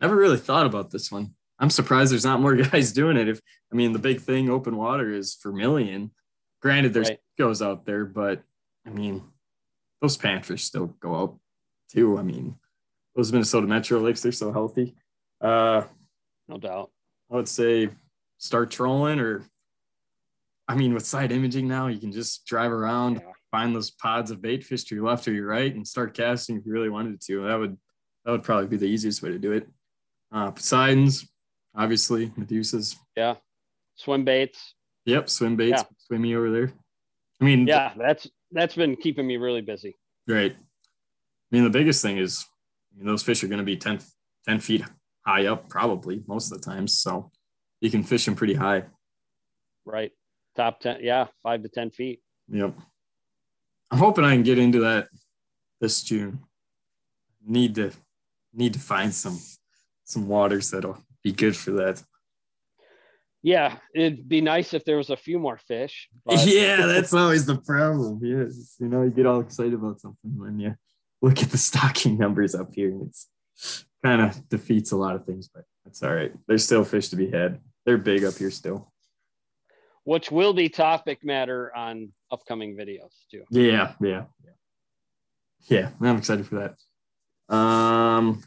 [0.00, 1.34] Never really thought about this one.
[1.58, 3.28] I'm surprised there's not more guys doing it.
[3.28, 3.40] If
[3.72, 6.12] I mean, the big thing open water is vermilion.
[6.62, 7.18] Granted, there's Right.
[7.38, 8.42] goes out there, but
[8.86, 9.22] I mean,
[10.00, 11.38] those panfish still go out
[11.90, 12.18] too.
[12.18, 12.56] I mean,
[13.14, 14.94] those Minnesota Metro lakes, they're so healthy.
[15.40, 15.82] Uh,
[16.48, 16.90] No doubt.
[17.30, 17.88] I would say
[18.38, 19.42] start trolling or
[20.68, 23.32] I mean, with side imaging now, you can just drive around, Yeah.
[23.50, 26.56] find those pods of bait fish to your left or your right, and start casting
[26.58, 27.42] if you really wanted to.
[27.42, 27.76] That would
[28.24, 29.68] that would probably be the easiest way to do it.
[30.30, 31.26] Uh, Poseidons,
[31.74, 32.96] obviously, Medusas.
[33.16, 33.36] Yeah,
[33.96, 34.74] swim baits.
[35.06, 35.96] Yep, swim baits, Yeah.
[35.98, 36.72] swimmy over there.
[37.40, 39.96] I mean, Yeah, that's that's been keeping me really busy.
[40.28, 40.56] right.
[41.50, 42.44] I mean, the biggest thing is
[42.92, 44.00] I mean, those fish are going to be 10,
[44.46, 44.84] 10 feet
[45.26, 46.94] high up, probably most of the times.
[46.94, 47.30] So
[47.80, 48.84] you can fish them pretty high.
[49.84, 50.12] Right,
[50.56, 50.98] top ten.
[51.00, 52.20] Yeah, five to ten feet.
[52.48, 52.74] Yep.
[53.90, 55.08] I'm hoping I can get into that
[55.80, 56.40] this June.
[57.44, 57.90] Need to
[58.52, 59.38] need to find some
[60.04, 62.02] some waters that'll be good for that.
[63.42, 66.08] Yeah, it'd be nice if there was a few more fish.
[66.26, 68.20] but- yeah, that's always the problem.
[68.22, 70.74] Yes, you know, you get all excited about something when you
[71.22, 72.88] look at the stocking numbers up here.
[72.90, 73.28] and It's
[74.04, 76.32] kind of defeats a lot of things, but that's all right.
[76.46, 77.60] There's still fish to be had.
[77.84, 78.92] They're big up here still.
[80.04, 83.44] which will be topic matter on upcoming videos too.
[83.50, 84.50] Yeah, yeah, yeah.
[85.68, 86.56] Yeah, I'm excited for
[87.48, 87.54] that.
[87.54, 88.42] Um,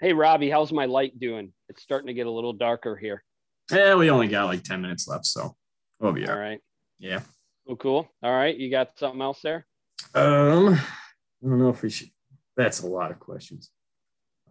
[0.00, 1.52] Hey Robbie, how's my light doing?
[1.68, 3.24] It's starting to get a little darker here.
[3.72, 5.56] Yeah, we only got like 10 minutes left, so
[5.98, 6.48] we'll be all All right.
[6.50, 6.60] right.
[6.98, 7.20] Yeah.
[7.68, 8.08] Oh, cool.
[8.22, 8.56] All right.
[8.56, 9.66] You got something else there?
[10.14, 12.10] Um, I don't know if we should.
[12.58, 13.70] That's a lot of questions.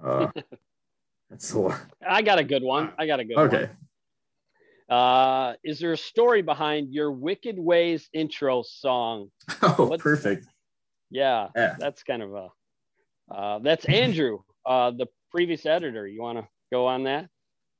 [0.04, 0.28] Uh,
[1.30, 1.80] that's a lot.
[2.08, 2.92] I got a good one.
[2.98, 3.48] I got a good one.
[3.48, 3.70] Okay.
[4.90, 9.30] Uh, is there a story behind your Wicked Ways intro song?
[9.62, 10.48] Oh, What- perfect.
[11.12, 11.76] Yeah, Yeah.
[11.80, 12.48] that's kind of a.
[13.30, 16.08] Uh, that's Andrew, uh, the previous editor.
[16.08, 17.28] You want to go on that?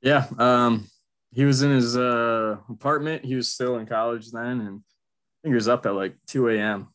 [0.02, 0.26] Yeah.
[0.38, 0.86] Um,
[1.32, 3.24] he was in his uh apartment.
[3.24, 6.48] He was still in college then, and I think he was up at like 2
[6.50, 6.88] a.m.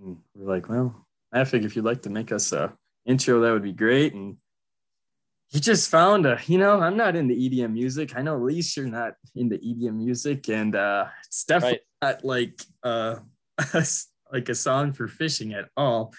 [0.00, 2.72] And we're like, well, I think if you'd like to make us a
[3.06, 4.14] intro, that would be great.
[4.14, 4.36] And
[5.48, 8.16] he just found a, you know, I'm not into EDM music.
[8.16, 12.60] I know, at least you're not into EDM music, and uh, it's definitely not like
[12.84, 13.16] uh,
[14.32, 16.14] like a song for fishing at all.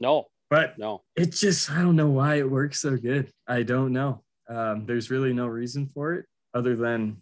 [0.00, 1.02] No, But no.
[1.16, 3.32] it just I don't know why it works so good.
[3.48, 4.22] I don't know.
[4.48, 7.18] Um, there's really no reason for it other than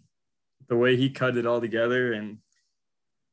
[0.67, 2.13] the way he cut it all together.
[2.13, 2.37] And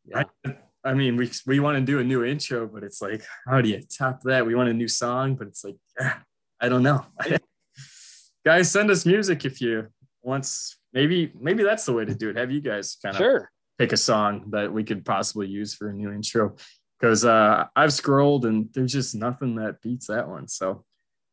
[0.04, 0.24] Yeah.
[0.44, 3.60] I, I mean, we we want to do a new intro, but it's like, how
[3.60, 4.46] do you top that?
[4.46, 6.22] We want a new song, but it's like, ah,
[6.60, 7.04] I don't know.
[8.44, 9.88] guys, send us music if you
[10.22, 12.36] once maybe maybe that's the way to do it.
[12.36, 13.50] Have you guys kind of Sure.
[13.78, 16.56] pick a song that we could possibly use for a new intro
[16.98, 20.48] because uh, I've scrolled and there's just nothing that beats that one.
[20.48, 20.84] So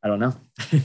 [0.03, 0.33] I don't know.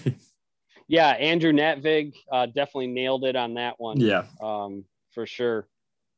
[0.89, 4.01] Yeah, Andrew Natvig uh, definitely nailed it on that one.
[4.01, 5.69] yeah, um, for sure.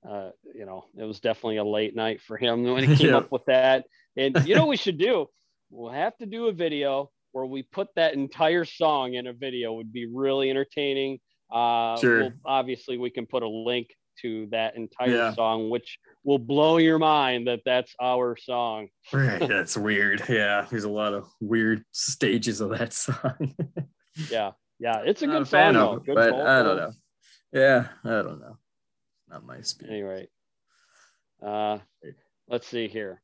[0.08, 3.18] Uh, you know, it was definitely a late night for him when he came Yeah.
[3.18, 3.84] up with that.
[4.16, 5.26] And you know, what we should do.
[5.70, 9.72] We'll have to do a video where we put that entire song in a video.
[9.74, 11.18] Would be really entertaining.
[11.50, 12.18] Uh, Sure.
[12.20, 13.88] we'll- obviously, we can put a link
[14.20, 15.32] to that entire Yeah.
[15.32, 18.88] song, which will blow your mind that that's our song.
[19.12, 20.22] Right, that's weird.
[20.28, 23.54] Yeah, there's a lot of weird stages of that song.
[24.30, 26.92] Yeah, yeah, it's a Not good fan song of it, Good but I don't know.
[27.54, 28.58] Yeah, I don't know.
[29.32, 29.88] Not my speed.
[29.88, 30.28] Anyway,
[31.42, 31.78] uh,
[32.48, 33.22] let's see here.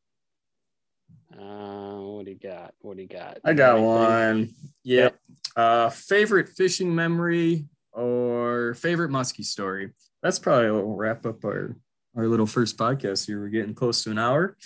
[1.32, 2.72] Uh, what do you got?
[2.80, 3.38] What do you got?
[3.44, 3.86] I got Anything?
[3.86, 4.50] one.
[4.84, 5.18] Yep.
[5.54, 9.90] Uh, favorite fishing memory or favorite muskie story.
[10.22, 11.76] That's probably will wrap up our
[12.16, 13.40] our little first podcast here.
[13.40, 14.56] We're getting close to an hour.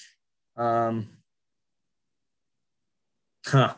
[0.57, 1.09] Um,
[3.45, 3.75] huh.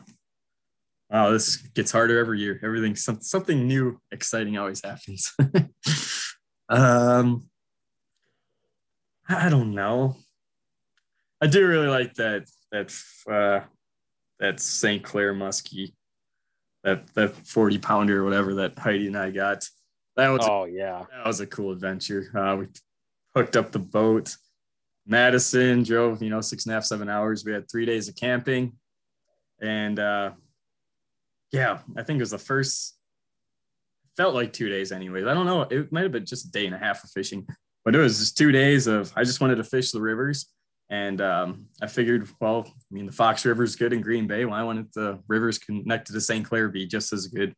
[1.09, 2.59] Wow, this gets harder every year.
[2.63, 5.35] Everything some, something new, exciting always happens.
[6.69, 7.47] um,
[9.27, 10.17] I don't know.
[11.41, 12.93] I do really like that that
[13.29, 13.65] uh,
[14.39, 15.03] that St.
[15.03, 15.93] Clair muskie,
[16.83, 19.67] that that forty pounder or whatever that Heidi and I got.
[20.15, 22.31] That was Oh yeah, that was a cool adventure.
[22.35, 22.67] Uh, we
[23.35, 24.35] hooked up the boat.
[25.07, 27.45] Madison drove, you know, six and a half, seven hours.
[27.45, 28.73] We had three days of camping,
[29.61, 30.31] and uh,
[31.51, 32.93] yeah, I think it was the first.
[34.17, 35.25] Felt like two days, anyways.
[35.25, 35.63] I don't know.
[35.63, 37.45] It might have been just a day and a half of fishing,
[37.85, 39.13] but it was just two days of.
[39.15, 40.47] I just wanted to fish the rivers,
[40.89, 44.43] and um, I figured, well, I mean, the Fox River is good in Green Bay.
[44.45, 46.45] Why wouldn't the rivers connected to St.
[46.45, 47.55] Clair be just as good?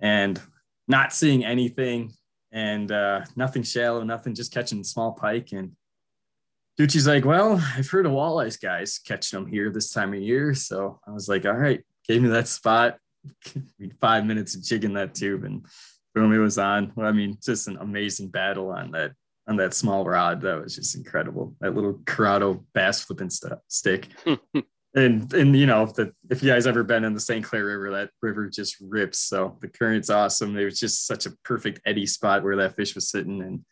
[0.00, 0.40] And
[0.86, 2.12] not seeing anything
[2.52, 5.52] and uh, nothing shallow, nothing, just catching small pike.
[5.52, 5.72] And
[6.78, 10.54] Ducci's like, well, I've heard of walleyes guys catching them here this time of year.
[10.54, 12.98] So I was like, all right, gave me that spot.
[14.00, 15.66] Five minutes of jigging that tube and
[16.14, 16.92] boom, it was on.
[16.94, 19.12] Well, I mean, just an amazing battle on that
[19.48, 20.42] on that small rod.
[20.42, 21.56] That was just incredible.
[21.60, 24.08] That little Corrado bass flipping st- stick.
[24.94, 27.44] and and you know that if you guys ever been in the St.
[27.44, 29.18] Clair River, that river just rips.
[29.18, 30.56] So the current's awesome.
[30.56, 33.64] It was just such a perfect eddy spot where that fish was sitting, and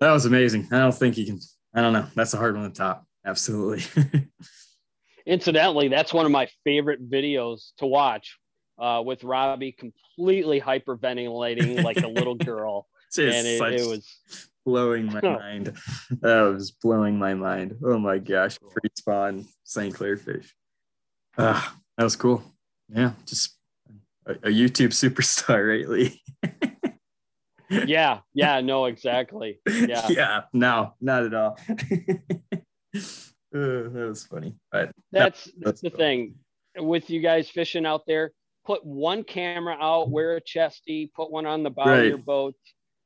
[0.00, 0.68] that was amazing.
[0.70, 1.40] I don't think you can.
[1.74, 2.06] I don't know.
[2.14, 3.06] That's a hard one to top.
[3.24, 3.84] Absolutely.
[5.26, 8.38] Incidentally, that's one of my favorite videos to watch
[8.78, 12.88] uh, with Robbie completely hyperventilating like a little girl.
[13.18, 15.76] and it, such it was blowing my mind.
[16.20, 17.76] That was blowing my mind.
[17.84, 18.58] Oh my gosh.
[18.72, 19.94] Free spawn St.
[19.94, 20.54] Clair fish.
[21.38, 22.42] Ah, that was cool.
[22.88, 23.56] Yeah, just
[24.26, 26.20] a, a YouTube superstar, right, Lee?
[27.70, 29.60] yeah, yeah, no, exactly.
[29.68, 30.06] Yeah.
[30.08, 31.58] yeah, no, not at all.
[33.52, 34.54] Uh, that was funny.
[34.70, 35.98] But That's, that's that's the cool.
[35.98, 36.34] thing
[36.78, 38.30] with you guys fishing out there.
[38.64, 41.98] Put one camera out, wear a chesty, put one on the bow Right.
[42.02, 42.54] of your boat.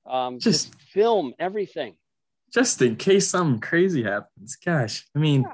[0.07, 1.97] Um, just, Just- film everything.
[2.53, 5.53] just in case something crazy happens, gosh, I mean, Yeah.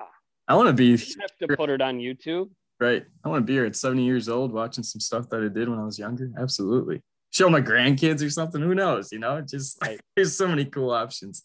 [0.49, 2.51] I want to be You have to put it on YouTube.
[2.81, 3.05] right.
[3.25, 5.69] I want to be here at 70 years old watching some stuff that I did
[5.69, 6.31] when I was younger.
[6.37, 7.03] Absolutely.
[7.31, 8.61] Show my grandkids or something.
[8.61, 9.13] Who knows?
[9.13, 10.01] You know, just Right.
[10.17, 11.43] there's so many cool options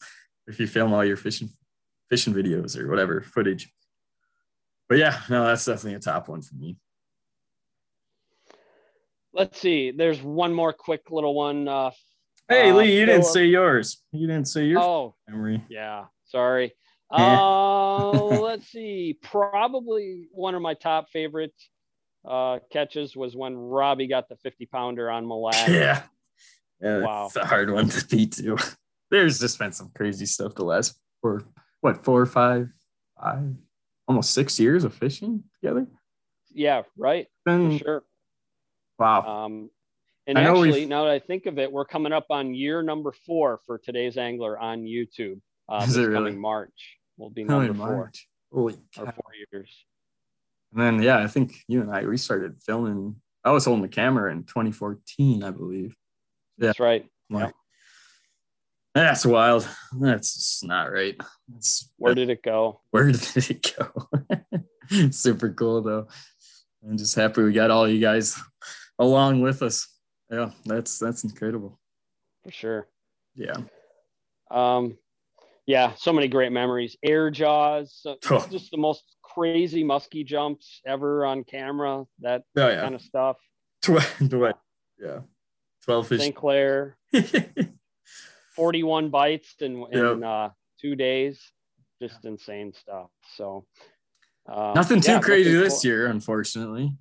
[0.47, 1.49] if you film all your fishing
[2.09, 3.71] fishing videos or whatever footage.
[4.89, 6.77] But yeah, no, that's definitely a top one for me.
[9.33, 9.91] Let's see.
[9.91, 11.67] There's one more quick little one.
[11.67, 11.91] Uh,
[12.47, 14.03] Hey Uh, Lee, you didn't say yours.
[14.11, 14.83] You didn't say yours.
[14.83, 15.63] oh, memory.
[15.69, 16.05] yeah.
[16.25, 16.73] Sorry.
[17.11, 19.17] Uh, let's see.
[19.21, 21.53] Probably one of my top favorite
[22.27, 25.69] uh, catches was when Robbie got the 50 pounder on Lacs.
[25.69, 26.01] Yeah.
[26.81, 27.25] Yeah, Wow.
[27.27, 28.57] it's a hard one to beat too.
[29.11, 31.43] There's just been some crazy stuff the last four,
[31.81, 32.69] what, four or five,
[33.21, 33.53] five,
[34.07, 35.85] almost six years of fishing together.
[36.51, 37.27] Yeah, right.
[37.45, 38.03] For sure.
[38.97, 39.45] wow.
[39.45, 39.69] Um,
[40.27, 43.11] and I actually, now that I think of it, we're coming up on year number
[43.25, 45.39] four for today's angler on YouTube.
[45.69, 46.13] Uh, Is this it really?
[46.13, 48.11] coming March will be number four.
[48.51, 49.05] Holy cow.
[49.05, 49.85] four years.
[50.73, 53.15] And then, yeah, I think you and I, we started filming.
[53.43, 55.95] I was holding the camera in 2014, I believe.
[56.57, 56.67] Yeah.
[56.67, 57.05] That's right.
[57.29, 57.53] Like,
[58.93, 59.67] That's wild.
[59.99, 61.15] That's not right.
[61.47, 62.81] That's, Where did it go?
[62.91, 64.09] where did it go?
[65.11, 66.07] Super cool though.
[66.87, 68.39] I'm just happy we got all you guys
[68.99, 69.87] along with us.
[70.31, 71.79] Yeah, that's that's incredible.
[72.43, 72.87] For sure.
[73.35, 73.57] Yeah.
[74.51, 74.97] Um,
[75.67, 76.95] yeah, so many great memories.
[77.03, 78.47] Air jaws, Oh.
[78.51, 82.05] just the most crazy musky jumps ever on camera.
[82.19, 82.81] That Oh yeah.
[82.81, 83.37] kind of stuff.
[83.81, 83.99] Tw-
[84.99, 85.19] yeah.
[85.83, 86.21] 12 fish.
[86.21, 86.35] St.
[86.35, 86.97] Clair,
[88.55, 90.23] 41 bites in, in Yep.
[90.23, 90.49] uh,
[90.81, 91.39] two days.
[92.01, 93.09] Just insane stuff.
[93.35, 93.65] So,
[94.51, 96.91] uh, Nothing too yeah, crazy this for- year, unfortunately.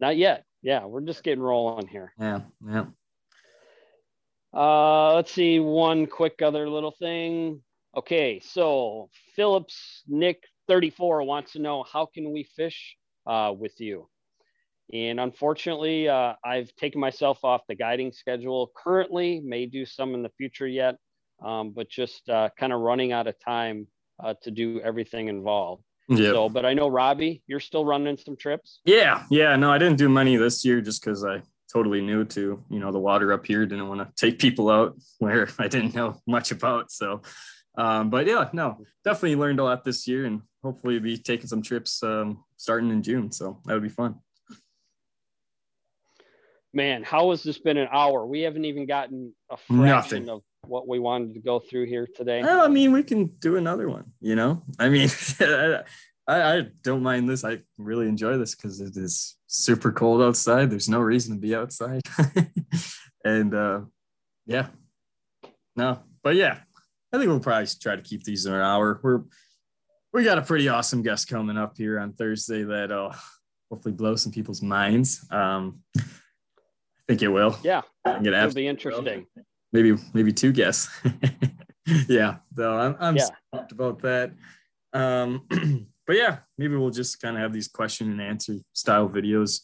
[0.00, 0.44] Not yet.
[0.62, 2.12] Yeah, we're just getting rolling here.
[2.18, 2.40] Yeah.
[2.66, 2.84] Yeah.
[4.52, 7.62] Uh, let's see one quick other little thing.
[7.96, 12.96] Okay, so Phillips Nick 34 wants to know how can we fish
[13.26, 14.08] uh, with you?
[14.92, 19.40] And unfortunately, uh, I've taken myself off the guiding schedule currently.
[19.40, 20.96] May do some in the future yet.
[21.42, 23.86] um, but just uh, kind of running out of time
[24.22, 25.82] uh, to do everything involved.
[26.10, 26.32] Yeah.
[26.32, 28.80] So, but I know Robbie, you're still running some trips.
[28.84, 29.24] Yeah.
[29.30, 29.54] Yeah.
[29.56, 31.42] No, I didn't do many this year just because I
[31.72, 33.64] totally new to you know the water up here.
[33.64, 36.90] Didn't want to take people out where I didn't know much about.
[36.90, 37.22] So,
[37.78, 41.62] um, but yeah, no, definitely learned a lot this year, and hopefully be taking some
[41.62, 43.30] trips um, starting in June.
[43.30, 44.16] So that would be fun.
[46.72, 48.24] Man, how has this been an hour?
[48.24, 50.28] We haven't even gotten a fraction Nothing.
[50.28, 52.42] of what we wanted to go through here today.
[52.42, 54.12] Well, I mean, we can do another one.
[54.20, 55.08] You know, I mean,
[55.40, 55.82] I,
[56.26, 57.44] I don't mind this.
[57.44, 60.70] I really enjoy this because it is super cold outside.
[60.70, 62.02] There's no reason to be outside,
[63.24, 63.80] and uh,
[64.46, 64.68] yeah,
[65.76, 66.58] no, but yeah,
[67.12, 69.00] I think we'll probably try to keep these in an hour.
[69.02, 69.22] We're
[70.12, 73.14] we got a pretty awesome guest coming up here on Thursday that'll
[73.70, 75.24] hopefully blow some people's minds.
[75.30, 76.02] Um, I
[77.08, 77.56] think it will.
[77.62, 79.26] Yeah, I can get it'll be interesting.
[79.72, 80.88] Maybe maybe two guests.
[82.08, 83.26] yeah, so I'm I'm Yeah.
[83.54, 84.32] stoked about that.
[84.92, 85.46] Um,
[86.06, 89.60] but yeah, maybe we'll just kind of have these question and answer style videos,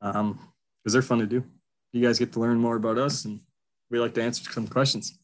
[0.00, 0.38] um,
[0.82, 1.44] because they're fun to do.
[1.92, 3.40] You guys get to learn more about us, and
[3.90, 5.18] we like to answer some questions.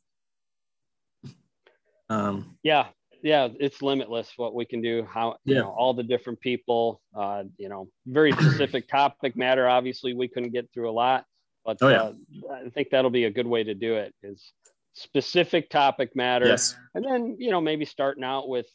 [2.09, 2.89] Um, Yeah,
[3.23, 5.05] yeah, it's limitless what we can do.
[5.11, 5.63] How you Yeah.
[5.63, 7.01] know all the different people.
[7.15, 9.69] Uh, you know, very specific topic matter.
[9.69, 11.25] Obviously, we couldn't get through a lot,
[11.67, 12.03] but Oh, yeah.
[12.49, 14.15] uh, I think that'll be a good way to do it.
[14.23, 14.53] Is
[14.95, 18.67] specific topic matter, yes, and then you know maybe starting out with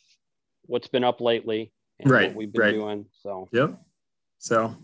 [0.66, 2.72] what's been up lately and Right, what we've been right.
[2.74, 3.06] doing.
[3.24, 3.80] So yep.
[4.38, 4.76] So,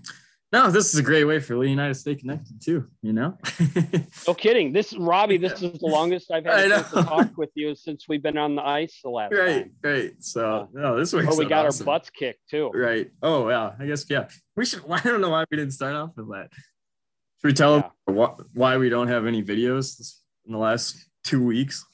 [0.52, 2.88] no, this is a great way for Lee and I to stay connected too.
[3.02, 3.38] You know.
[4.28, 4.72] no kidding.
[4.72, 7.74] This Robbie, this is the longest I've had I a chance to talk with you
[7.76, 9.72] since we've been on the ice the last Right, time.
[9.84, 10.14] right.
[10.24, 11.28] So Uh, no, this works.
[11.36, 11.88] Or we got awesome.
[11.90, 12.70] our butts kicked too.
[12.74, 13.10] Right.
[13.24, 13.74] Oh yeah.
[13.80, 14.28] I guess yeah.
[14.56, 14.82] We should.
[14.90, 16.50] I don't know why we didn't start off with that.
[17.42, 17.90] Should we tell Yeah.
[18.08, 21.86] them why, why we don't have any videos in the last two weeks?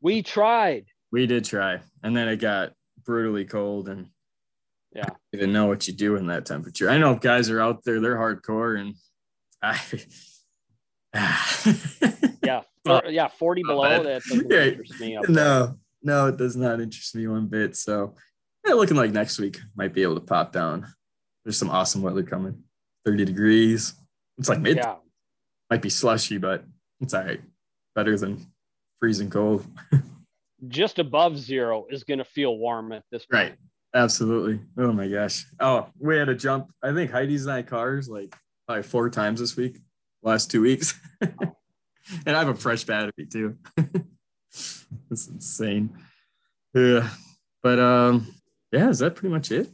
[0.00, 0.86] We tried.
[1.12, 2.72] We did try, and then it got
[3.04, 4.08] brutally cold, and
[4.94, 5.06] Yeah.
[5.08, 6.88] I didn't know what you do in that temperature.
[6.88, 8.94] I know guys are out there; they're hardcore, and
[9.62, 9.80] I.
[12.42, 12.60] Yeah.
[12.84, 13.82] For- yeah, 40 below.
[13.82, 14.04] bad.
[14.04, 14.64] That doesn't Yeah.
[14.64, 15.16] interest me.
[15.16, 15.34] Up there.
[15.34, 17.76] no, no, it does not interest me one bit.
[17.76, 18.14] So,
[18.66, 20.86] yeah, looking like next week might be able to pop down.
[21.44, 22.62] There's some awesome weather coming.
[23.06, 23.94] 30 degrees.
[24.38, 24.76] It's like mid.
[24.76, 24.96] Yeah.
[25.70, 26.64] Might be slushy, but
[27.00, 27.40] it's all right.
[27.94, 28.46] Better than
[29.00, 29.66] freezing cold.
[30.68, 33.50] Just above zero is going to feel warm at this point.
[33.50, 33.58] Right.
[33.94, 34.60] Absolutely.
[34.76, 35.46] Oh my gosh.
[35.60, 36.72] Oh, we had a jump.
[36.82, 38.34] I think Heidi's and I cars like
[38.66, 39.78] probably four times this week,
[40.22, 40.98] last two weeks.
[41.20, 41.54] and
[42.26, 43.56] I have a fresh battery too.
[45.10, 45.96] it's insane.
[46.74, 47.08] Yeah.
[47.62, 48.34] But um,
[48.72, 49.68] yeah, is that pretty much it?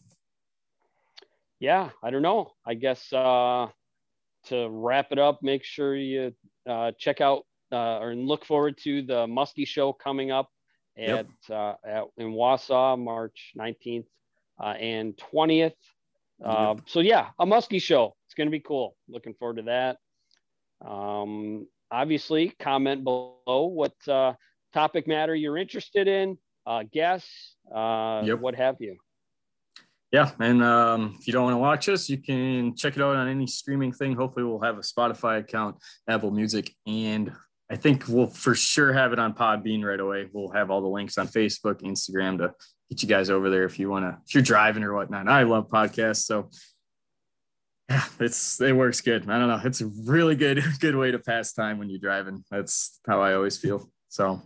[1.58, 1.88] Yeah.
[2.02, 2.52] I don't know.
[2.66, 3.68] I guess uh,
[4.44, 6.34] to wrap it up, make sure you
[6.68, 10.48] uh, check out uh, or look forward to the Muskie Show coming up
[10.96, 11.26] at, Yep.
[11.50, 14.06] uh, at in Wausau, March 19th
[14.62, 15.72] uh, and 20th.
[16.44, 18.16] Uh, So yeah, a Muskie Show.
[18.26, 18.96] It's going to be cool.
[19.08, 19.98] Looking forward to that.
[20.84, 24.34] Um, obviously, comment below what uh,
[24.72, 28.38] topic matter you're interested in, uh, guests, uh, Yep.
[28.40, 28.96] what have you.
[30.12, 33.14] Yeah, and um, if you don't want to watch us, you can check it out
[33.14, 34.16] on any streaming thing.
[34.16, 35.76] Hopefully, we'll have a Spotify account,
[36.08, 37.32] Apple Music, and
[37.70, 40.28] I think we'll for sure have it on Podbean right away.
[40.32, 42.52] We'll have all the links on Facebook, Instagram to
[42.88, 45.28] get you guys over there if you want to, if you're driving or whatnot.
[45.28, 46.50] I love podcasts, so
[47.88, 49.30] yeah, it's it works good.
[49.30, 52.44] I don't know, it's a really good good way to pass time when you're driving.
[52.50, 53.88] That's how I always feel.
[54.08, 54.42] So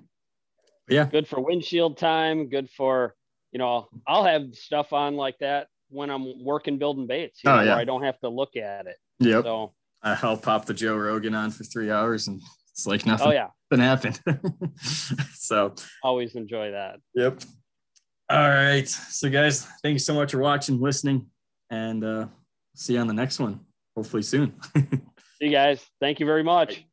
[0.88, 2.50] yeah, Good for windshield time.
[2.50, 3.14] Good for
[3.54, 3.88] you know.
[4.06, 7.40] I'll have stuff on like that when I'm working building baits.
[7.42, 7.68] You Oh, know, yeah.
[7.70, 8.96] where I don't have to look at it.
[9.20, 9.44] yep.
[9.44, 12.42] So I'll pop the Joe Rogan on for three hours, and
[12.72, 13.28] it's like nothing.
[13.28, 14.20] oh yeah, happened.
[15.34, 16.98] so, always enjoy that.
[17.14, 17.40] yep.
[18.30, 18.88] All right.
[18.88, 21.26] So, guys, thank you so much for watching, listening,
[21.70, 22.26] and uh,
[22.74, 23.60] see you on the next one,
[23.96, 24.54] hopefully soon.
[25.38, 25.84] See you guys.
[26.00, 26.84] Thank you very much.